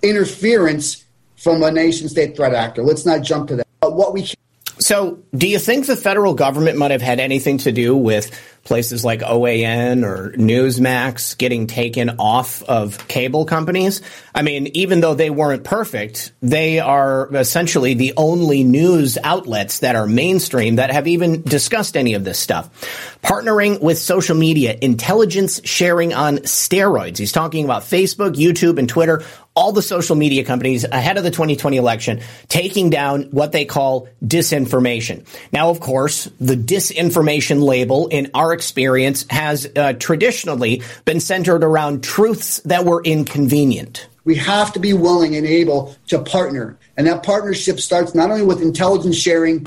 [0.03, 1.05] interference
[1.37, 2.83] from a nation state threat actor.
[2.83, 3.67] Let's not jump to that.
[3.81, 4.25] But what we
[4.83, 8.31] so, do you think the federal government might have had anything to do with
[8.65, 14.03] places like OAN or Newsmax getting taken off of cable companies?
[14.35, 19.95] I mean, even though they weren't perfect, they are essentially the only news outlets that
[19.95, 22.69] are mainstream that have even discussed any of this stuff.
[23.23, 27.19] Partnering with social media, intelligence sharing on steroids.
[27.19, 29.23] He's talking about Facebook, YouTube, and Twitter
[29.55, 34.09] all the social media companies ahead of the 2020 election taking down what they call
[34.25, 35.27] disinformation.
[35.53, 42.03] Now, of course, the disinformation label in our experience has uh, traditionally been centered around
[42.03, 44.09] truths that were inconvenient.
[44.25, 46.79] We have to be willing and able to partner.
[46.97, 49.67] And that partnership starts not only with intelligence sharing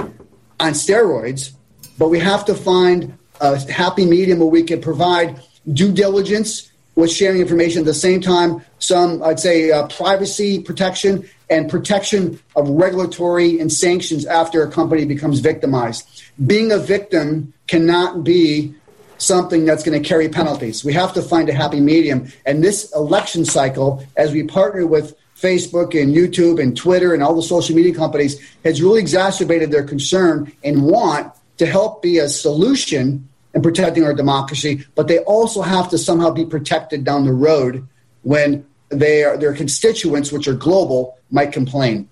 [0.60, 1.52] on steroids,
[1.98, 7.12] but we have to find a happy medium where we can provide due diligence with
[7.12, 12.70] sharing information at the same time some i'd say uh, privacy protection and protection of
[12.70, 16.24] regulatory and sanctions after a company becomes victimized.
[16.46, 18.74] Being a victim cannot be
[19.18, 20.84] something that's going to carry penalties.
[20.84, 22.32] We have to find a happy medium.
[22.46, 27.36] And this election cycle as we partner with facebook and youtube and twitter and all
[27.36, 32.30] the social media companies has really exacerbated their concern and want to help be a
[32.30, 37.34] solution and protecting our democracy, but they also have to somehow be protected down the
[37.34, 37.88] road
[38.24, 42.08] when they are, their constituents, which are global, might complain.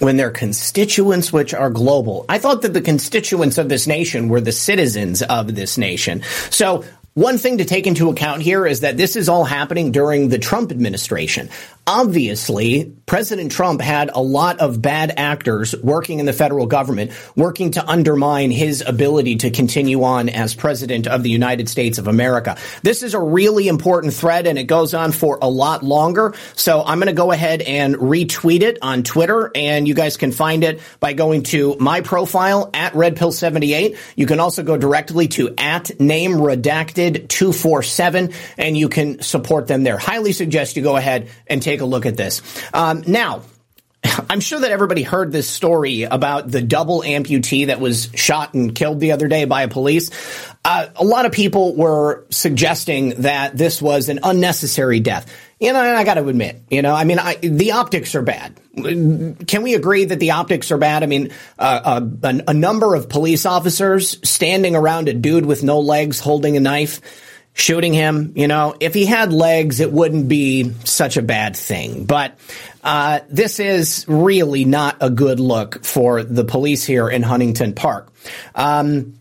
[0.00, 2.26] When their constituents, which are global.
[2.28, 6.22] I thought that the constituents of this nation were the citizens of this nation.
[6.50, 6.84] So
[7.14, 10.38] one thing to take into account here is that this is all happening during the
[10.38, 11.50] Trump administration.
[11.86, 17.72] Obviously, President Trump had a lot of bad actors working in the federal government, working
[17.72, 22.56] to undermine his ability to continue on as president of the United States of America.
[22.82, 26.34] This is a really important thread and it goes on for a lot longer.
[26.54, 30.32] So I'm going to go ahead and retweet it on Twitter and you guys can
[30.32, 33.98] find it by going to my profile at redpill78.
[34.16, 39.82] You can also go directly to at name redacted 247 and you can support them
[39.82, 39.98] there.
[39.98, 42.42] Highly suggest you go ahead and take take a look at this.
[42.74, 43.42] Um, now,
[44.28, 48.74] I'm sure that everybody heard this story about the double amputee that was shot and
[48.74, 50.10] killed the other day by a police.
[50.64, 55.32] Uh, a lot of people were suggesting that this was an unnecessary death.
[55.60, 58.22] You know, and I got to admit, you know, I mean, I, the optics are
[58.22, 58.58] bad.
[58.74, 61.04] Can we agree that the optics are bad?
[61.04, 65.62] I mean, uh, a, uh, a number of police officers standing around a dude with
[65.62, 67.00] no legs holding a knife
[67.54, 68.32] shooting him.
[68.34, 72.04] You know, if he had legs, it wouldn't be such a bad thing.
[72.04, 72.38] But
[72.82, 78.12] uh, this is really not a good look for the police here in Huntington Park.
[78.54, 79.14] Um,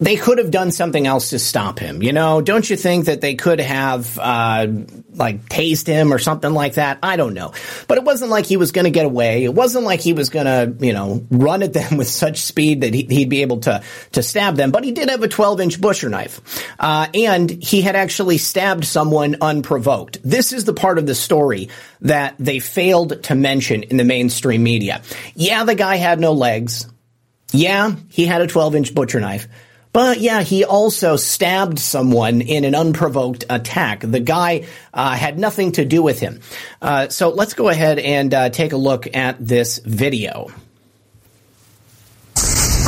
[0.00, 2.02] they could have done something else to stop him.
[2.02, 4.66] You know, don't you think that they could have, uh,
[5.14, 6.98] like tased him or something like that?
[7.02, 7.52] I don't know.
[7.88, 9.44] But it wasn't like he was going to get away.
[9.44, 12.82] It wasn't like he was going to, you know, run at them with such speed
[12.82, 13.82] that he, would be able to,
[14.12, 14.70] to stab them.
[14.70, 16.40] But he did have a 12 inch butcher knife.
[16.78, 20.18] Uh, and he had actually stabbed someone unprovoked.
[20.22, 21.70] This is the part of the story
[22.02, 25.02] that they failed to mention in the mainstream media.
[25.34, 26.86] Yeah, the guy had no legs.
[27.50, 29.48] Yeah, he had a 12 inch butcher knife.
[29.98, 34.02] But yeah, he also stabbed someone in an unprovoked attack.
[34.02, 36.38] The guy uh, had nothing to do with him.
[36.80, 40.52] Uh, so let's go ahead and uh, take a look at this video.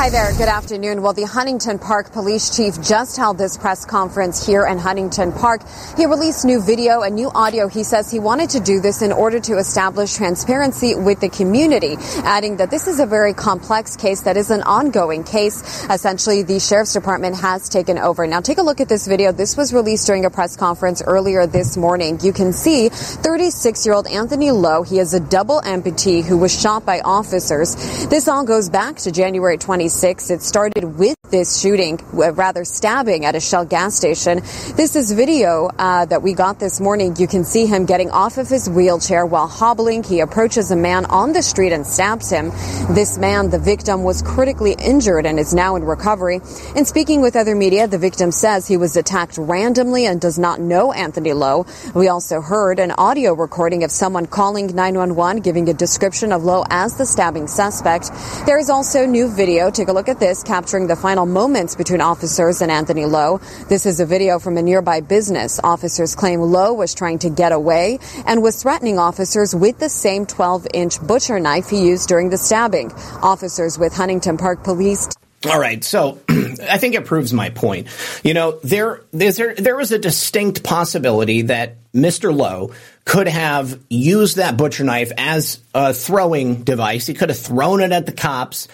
[0.01, 0.33] Hi there.
[0.33, 1.03] Good afternoon.
[1.03, 5.61] Well, the Huntington Park police chief just held this press conference here in Huntington Park.
[5.95, 7.69] He released new video and new audio.
[7.69, 11.99] He says he wanted to do this in order to establish transparency with the community,
[12.25, 15.85] adding that this is a very complex case that is an ongoing case.
[15.91, 18.27] Essentially, the sheriff's department has taken over.
[18.27, 19.33] Now, take a look at this video.
[19.33, 22.19] This was released during a press conference earlier this morning.
[22.23, 24.83] You can see 36 year old Anthony Lowe.
[24.83, 27.77] He is a double amputee who was shot by officers.
[28.07, 29.90] This all goes back to January 20.
[29.91, 30.31] 26.
[30.31, 34.39] It started with this shooting, rather stabbing at a Shell gas station.
[34.77, 37.17] This is video uh, that we got this morning.
[37.17, 40.05] You can see him getting off of his wheelchair while hobbling.
[40.05, 42.51] He approaches a man on the street and stabs him.
[42.95, 46.41] This man, the victim, was critically injured and is now in recovery.
[46.77, 50.61] In speaking with other media, the victim says he was attacked randomly and does not
[50.61, 51.67] know Anthony Lowe.
[51.95, 56.65] We also heard an audio recording of someone calling 911 giving a description of Lowe
[56.71, 58.11] as the stabbing suspect.
[58.47, 59.71] There is also new video.
[59.81, 63.39] Take a look at this, capturing the final moments between officers and Anthony Lowe.
[63.71, 65.59] This is a video from a nearby business.
[65.65, 70.27] Officers claim Lowe was trying to get away and was threatening officers with the same
[70.27, 72.93] 12 inch butcher knife he used during the stabbing.
[73.23, 75.09] Officers with Huntington Park Police.
[75.51, 77.87] All right, so I think it proves my point.
[78.23, 82.37] You know, there, there, there was a distinct possibility that Mr.
[82.37, 82.75] Lowe
[83.07, 87.07] could have used that butcher knife as a throwing device.
[87.07, 88.69] He could have thrown it at the cops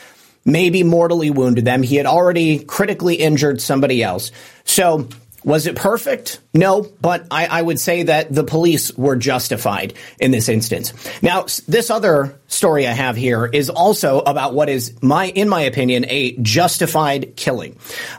[0.47, 1.82] maybe mortally wounded them.
[1.82, 4.32] He had already critically injured somebody else.
[4.64, 5.09] So
[5.47, 6.40] was it perfect?
[6.55, 10.92] No, but I, I, would say that the police were justified in this instance.
[11.22, 15.61] Now, this other story I have here is also about what is my, in my
[15.62, 17.78] opinion, a justified killing,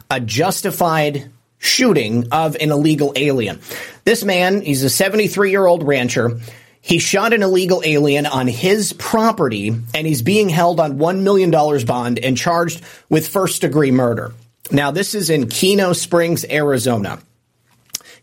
[0.09, 3.59] a justified shooting of an illegal alien.
[4.05, 6.39] This man, he's a 73 year old rancher.
[6.87, 11.51] He shot an illegal alien on his property and he's being held on $1 million
[11.51, 14.31] bond and charged with first degree murder.
[14.71, 17.19] Now, this is in Kino Springs, Arizona.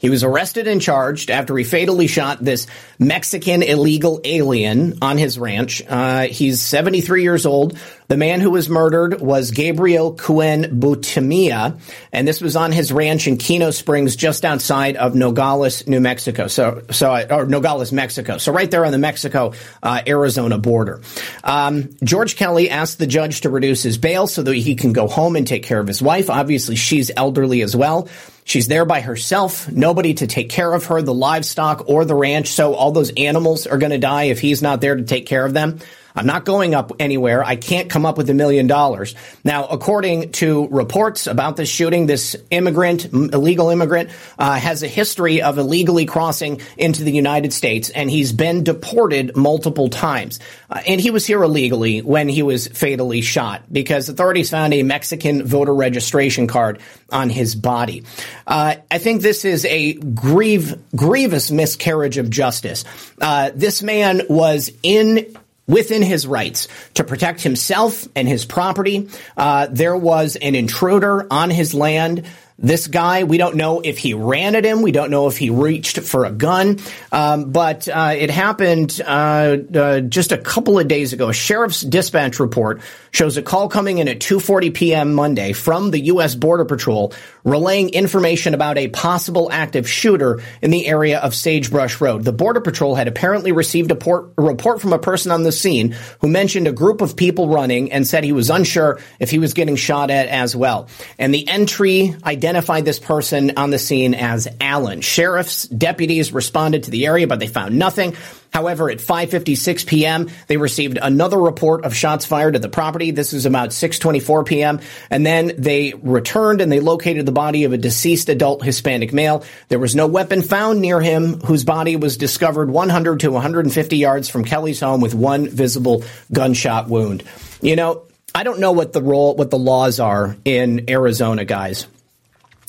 [0.04, 2.66] He was arrested and charged after he fatally shot this
[2.98, 5.82] Mexican illegal alien on his ranch.
[5.88, 7.78] Uh, he's 73 years old.
[8.08, 11.80] The man who was murdered was Gabriel Cuen Buitimea,
[12.12, 16.48] and this was on his ranch in Kino Springs, just outside of Nogales, New Mexico.
[16.48, 18.36] So, so or Nogales, Mexico.
[18.36, 21.00] So right there on the Mexico uh, Arizona border.
[21.42, 25.08] Um, George Kelly asked the judge to reduce his bail so that he can go
[25.08, 26.28] home and take care of his wife.
[26.28, 28.06] Obviously, she's elderly as well.
[28.44, 32.48] She's there by herself, nobody to take care of her, the livestock or the ranch.
[32.48, 35.44] So all those animals are going to die if he's not there to take care
[35.46, 35.80] of them.
[36.16, 37.42] I'm not going up anywhere.
[37.42, 39.16] I can't come up with a million dollars.
[39.42, 45.42] Now, according to reports about this shooting, this immigrant, illegal immigrant, uh, has a history
[45.42, 50.38] of illegally crossing into the United States, and he's been deported multiple times.
[50.70, 54.84] Uh, and he was here illegally when he was fatally shot because authorities found a
[54.84, 56.78] Mexican voter registration card
[57.10, 58.04] on his body.
[58.46, 62.84] Uh, I think this is a grieve, grievous miscarriage of justice.
[63.20, 65.34] Uh, this man was in
[65.66, 69.08] within his rights to protect himself and his property.
[69.36, 72.24] Uh, there was an intruder on his land
[72.56, 74.82] this guy, we don't know if he ran at him.
[74.82, 76.78] We don't know if he reached for a gun.
[77.10, 81.30] Um, but uh, it happened uh, uh, just a couple of days ago.
[81.30, 82.80] A sheriff's dispatch report
[83.10, 85.14] shows a call coming in at 2:40 p.m.
[85.14, 86.36] Monday from the U.S.
[86.36, 92.22] Border Patrol, relaying information about a possible active shooter in the area of Sagebrush Road.
[92.22, 95.52] The Border Patrol had apparently received a, port, a report from a person on the
[95.52, 99.40] scene who mentioned a group of people running and said he was unsure if he
[99.40, 100.88] was getting shot at as well.
[101.18, 102.43] And the entry identified
[102.84, 105.00] this person on the scene as Allen.
[105.00, 108.16] Sheriff's deputies responded to the area, but they found nothing.
[108.52, 113.10] However, at 5:56 p.m., they received another report of shots fired at the property.
[113.10, 114.80] This is about 6:24 p.m.
[115.10, 119.44] And then they returned and they located the body of a deceased adult Hispanic male.
[119.68, 124.28] There was no weapon found near him, whose body was discovered 100 to 150 yards
[124.28, 127.24] from Kelly's home with one visible gunshot wound.
[127.60, 128.02] You know,
[128.34, 131.86] I don't know what the role, what the laws are in Arizona, guys.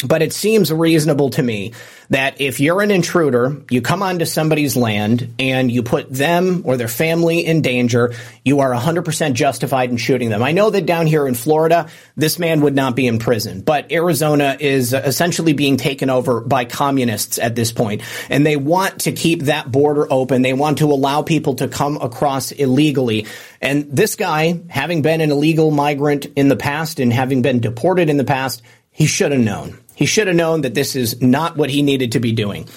[0.03, 1.71] But it seems reasonable to me
[2.09, 6.75] that if you're an intruder, you come onto somebody's land and you put them or
[6.75, 10.43] their family in danger, you are 100% justified in shooting them.
[10.43, 13.91] I know that down here in Florida, this man would not be in prison, but
[13.91, 19.13] Arizona is essentially being taken over by communists at this point, and they want to
[19.13, 20.41] keep that border open.
[20.41, 23.27] They want to allow people to come across illegally.
[23.61, 28.09] And this guy, having been an illegal migrant in the past and having been deported
[28.09, 29.79] in the past, he should have known.
[29.95, 32.67] He should have known that this is not what he needed to be doing.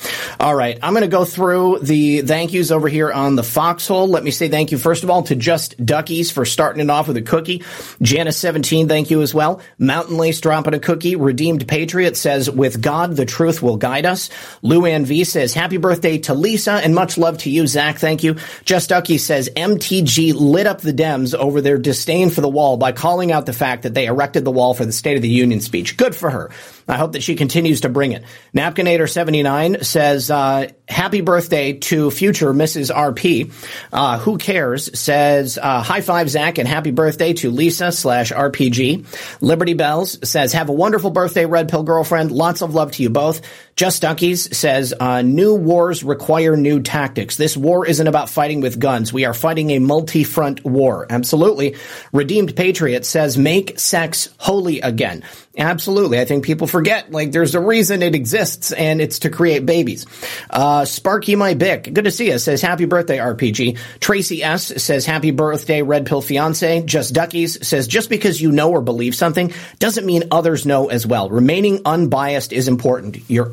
[0.40, 0.78] All right.
[0.82, 4.08] I'm going to go through the thank yous over here on the foxhole.
[4.08, 7.08] Let me say thank you, first of all, to Just Duckies for starting it off
[7.08, 7.58] with a cookie.
[7.58, 9.60] Janice17, thank you as well.
[9.78, 11.16] Mountain Lace dropping a cookie.
[11.16, 14.30] Redeemed Patriot says, with God, the truth will guide us.
[14.62, 17.98] Lou Luann V says, happy birthday to Lisa and much love to you, Zach.
[17.98, 18.36] Thank you.
[18.64, 22.92] Just Ducky says, MTG lit up the Dems over their disdain for the wall by
[22.92, 25.60] calling out the fact that they erected the wall for the State of the Union
[25.60, 25.96] speech.
[25.96, 26.50] Good for her.
[26.88, 28.24] I hope that she continues to bring it.
[28.56, 32.90] Napkinator79 says, uh, happy birthday to future Mrs.
[32.90, 33.52] RP.
[33.92, 34.98] Uh, who cares?
[34.98, 39.04] Says, uh, high five, Zach, and happy birthday to Lisa slash RPG.
[39.42, 42.32] Liberty Bells says, have a wonderful birthday, Red Pill girlfriend.
[42.32, 43.42] Lots of love to you both.
[43.78, 47.36] Just Duckies says, uh, new wars require new tactics.
[47.36, 49.12] This war isn't about fighting with guns.
[49.12, 51.06] We are fighting a multi-front war.
[51.08, 51.76] Absolutely.
[52.12, 55.22] Redeemed Patriot says, make sex holy again.
[55.56, 56.20] Absolutely.
[56.20, 60.06] I think people forget, like, there's a reason it exists, and it's to create babies.
[60.48, 63.76] Uh, Sparky My Bick, good to see you, says, happy birthday, RPG.
[63.98, 64.82] Tracy S.
[64.82, 66.82] says, happy birthday, Red Pill Fiance.
[66.82, 71.04] Just Duckies says, just because you know or believe something doesn't mean others know as
[71.06, 71.28] well.
[71.28, 73.18] Remaining unbiased is important.
[73.28, 73.50] You're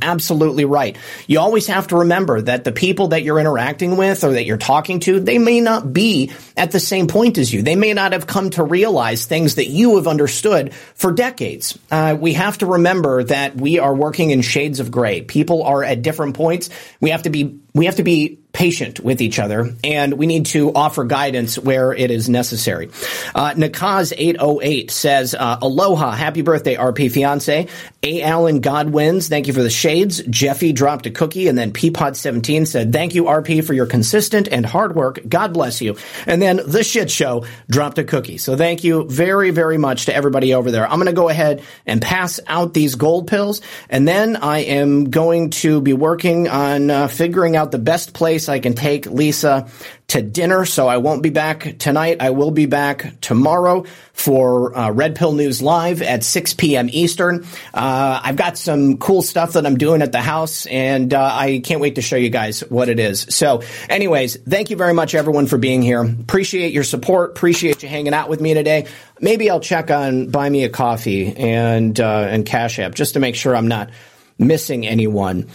[0.65, 0.97] right.
[1.27, 4.57] You always have to remember that the people that you're interacting with or that you're
[4.57, 7.61] talking to, they may not be at the same point as you.
[7.61, 12.17] They may not have come to realize things that you have understood for decades uh,
[12.19, 15.21] we have to remember that we are working in shades of gray.
[15.21, 16.69] People are at different points.
[16.99, 20.45] We have to be we have to be patient with each other and we need
[20.45, 22.87] to offer guidance where it is necessary.
[23.35, 27.67] Uh, Nakaz808 says, uh, Aloha, happy birthday, RP fiance.
[28.01, 28.21] A.
[28.21, 30.23] Allen Godwins, thank you for the shades.
[30.23, 34.65] Jeffy dropped a cookie and then Peapod17 said, thank you, RP, for your consistent and
[34.65, 35.19] hard work.
[35.27, 35.97] God bless you.
[36.25, 38.37] And then the shit show dropped a cookie.
[38.37, 40.87] So thank you very, very much to everybody over there.
[40.87, 45.09] I'm going to go ahead and pass out these gold pills and then I am
[45.09, 49.07] going to be working on uh, figuring out out the best place I can take
[49.07, 49.67] Lisa
[50.07, 50.65] to dinner.
[50.65, 52.17] So I won't be back tonight.
[52.19, 56.89] I will be back tomorrow for uh, Red Pill News Live at 6 p.m.
[56.91, 57.43] Eastern.
[57.73, 61.59] Uh, I've got some cool stuff that I'm doing at the house, and uh, I
[61.63, 63.25] can't wait to show you guys what it is.
[63.29, 66.03] So, anyways, thank you very much, everyone, for being here.
[66.03, 67.31] Appreciate your support.
[67.31, 68.85] Appreciate you hanging out with me today.
[69.19, 73.19] Maybe I'll check on Buy Me a Coffee and uh, and Cash App just to
[73.19, 73.89] make sure I'm not
[74.37, 75.49] missing anyone.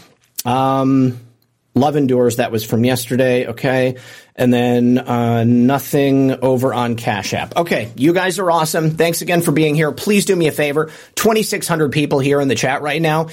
[0.45, 1.21] Um,
[1.75, 3.97] Love Endures, that was from yesterday, okay?
[4.35, 7.57] And then uh, nothing over on Cash App.
[7.57, 8.91] Okay, you guys are awesome.
[8.91, 9.93] Thanks again for being here.
[9.93, 10.91] Please do me a favor.
[11.15, 13.29] 2,600 people here in the chat right now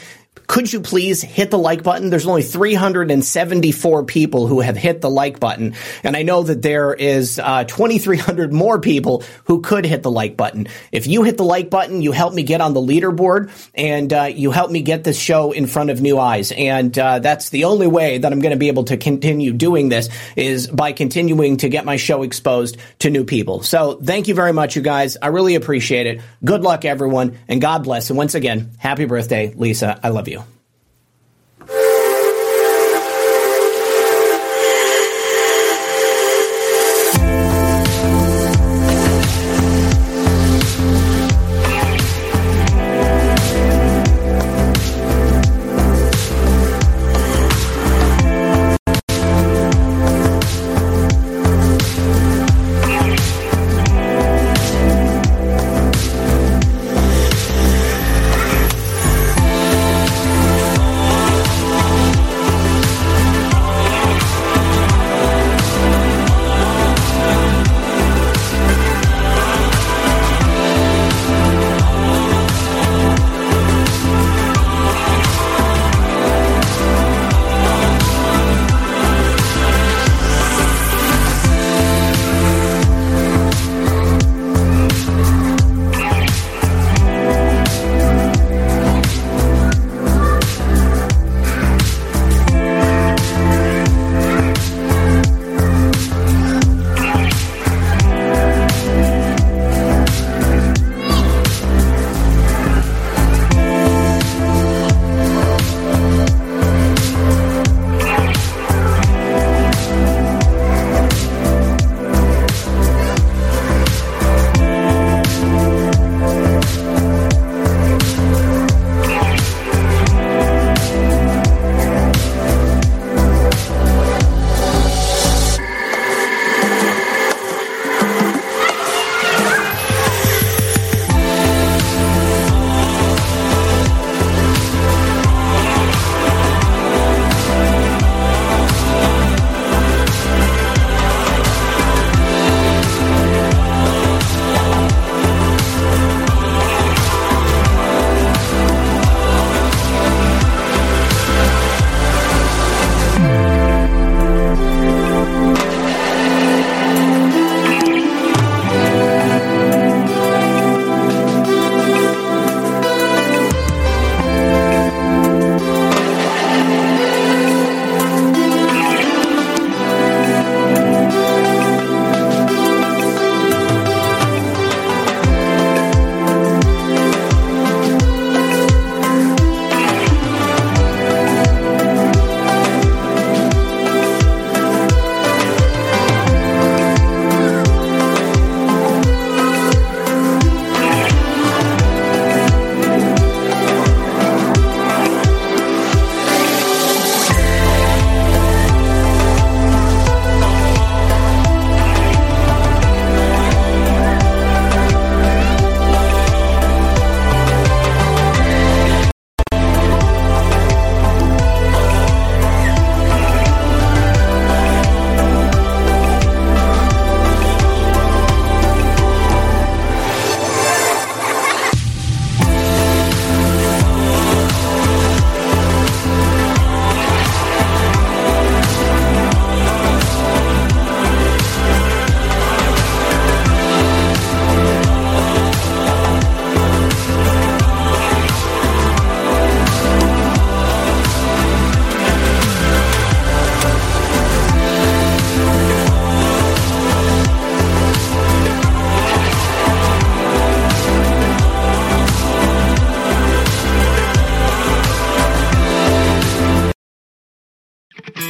[0.45, 2.09] could you please hit the like button?
[2.09, 5.73] There's only 374 people who have hit the like button.
[6.03, 10.37] And I know that there is uh, 2,300 more people who could hit the like
[10.37, 10.67] button.
[10.91, 14.23] If you hit the like button, you help me get on the leaderboard and uh,
[14.23, 16.51] you help me get this show in front of new eyes.
[16.51, 19.89] And uh, that's the only way that I'm going to be able to continue doing
[19.89, 23.63] this is by continuing to get my show exposed to new people.
[23.63, 25.17] So thank you very much, you guys.
[25.21, 26.21] I really appreciate it.
[26.43, 28.09] Good luck, everyone, and God bless.
[28.09, 29.99] And once again, happy birthday, Lisa.
[30.03, 30.56] I love you love you.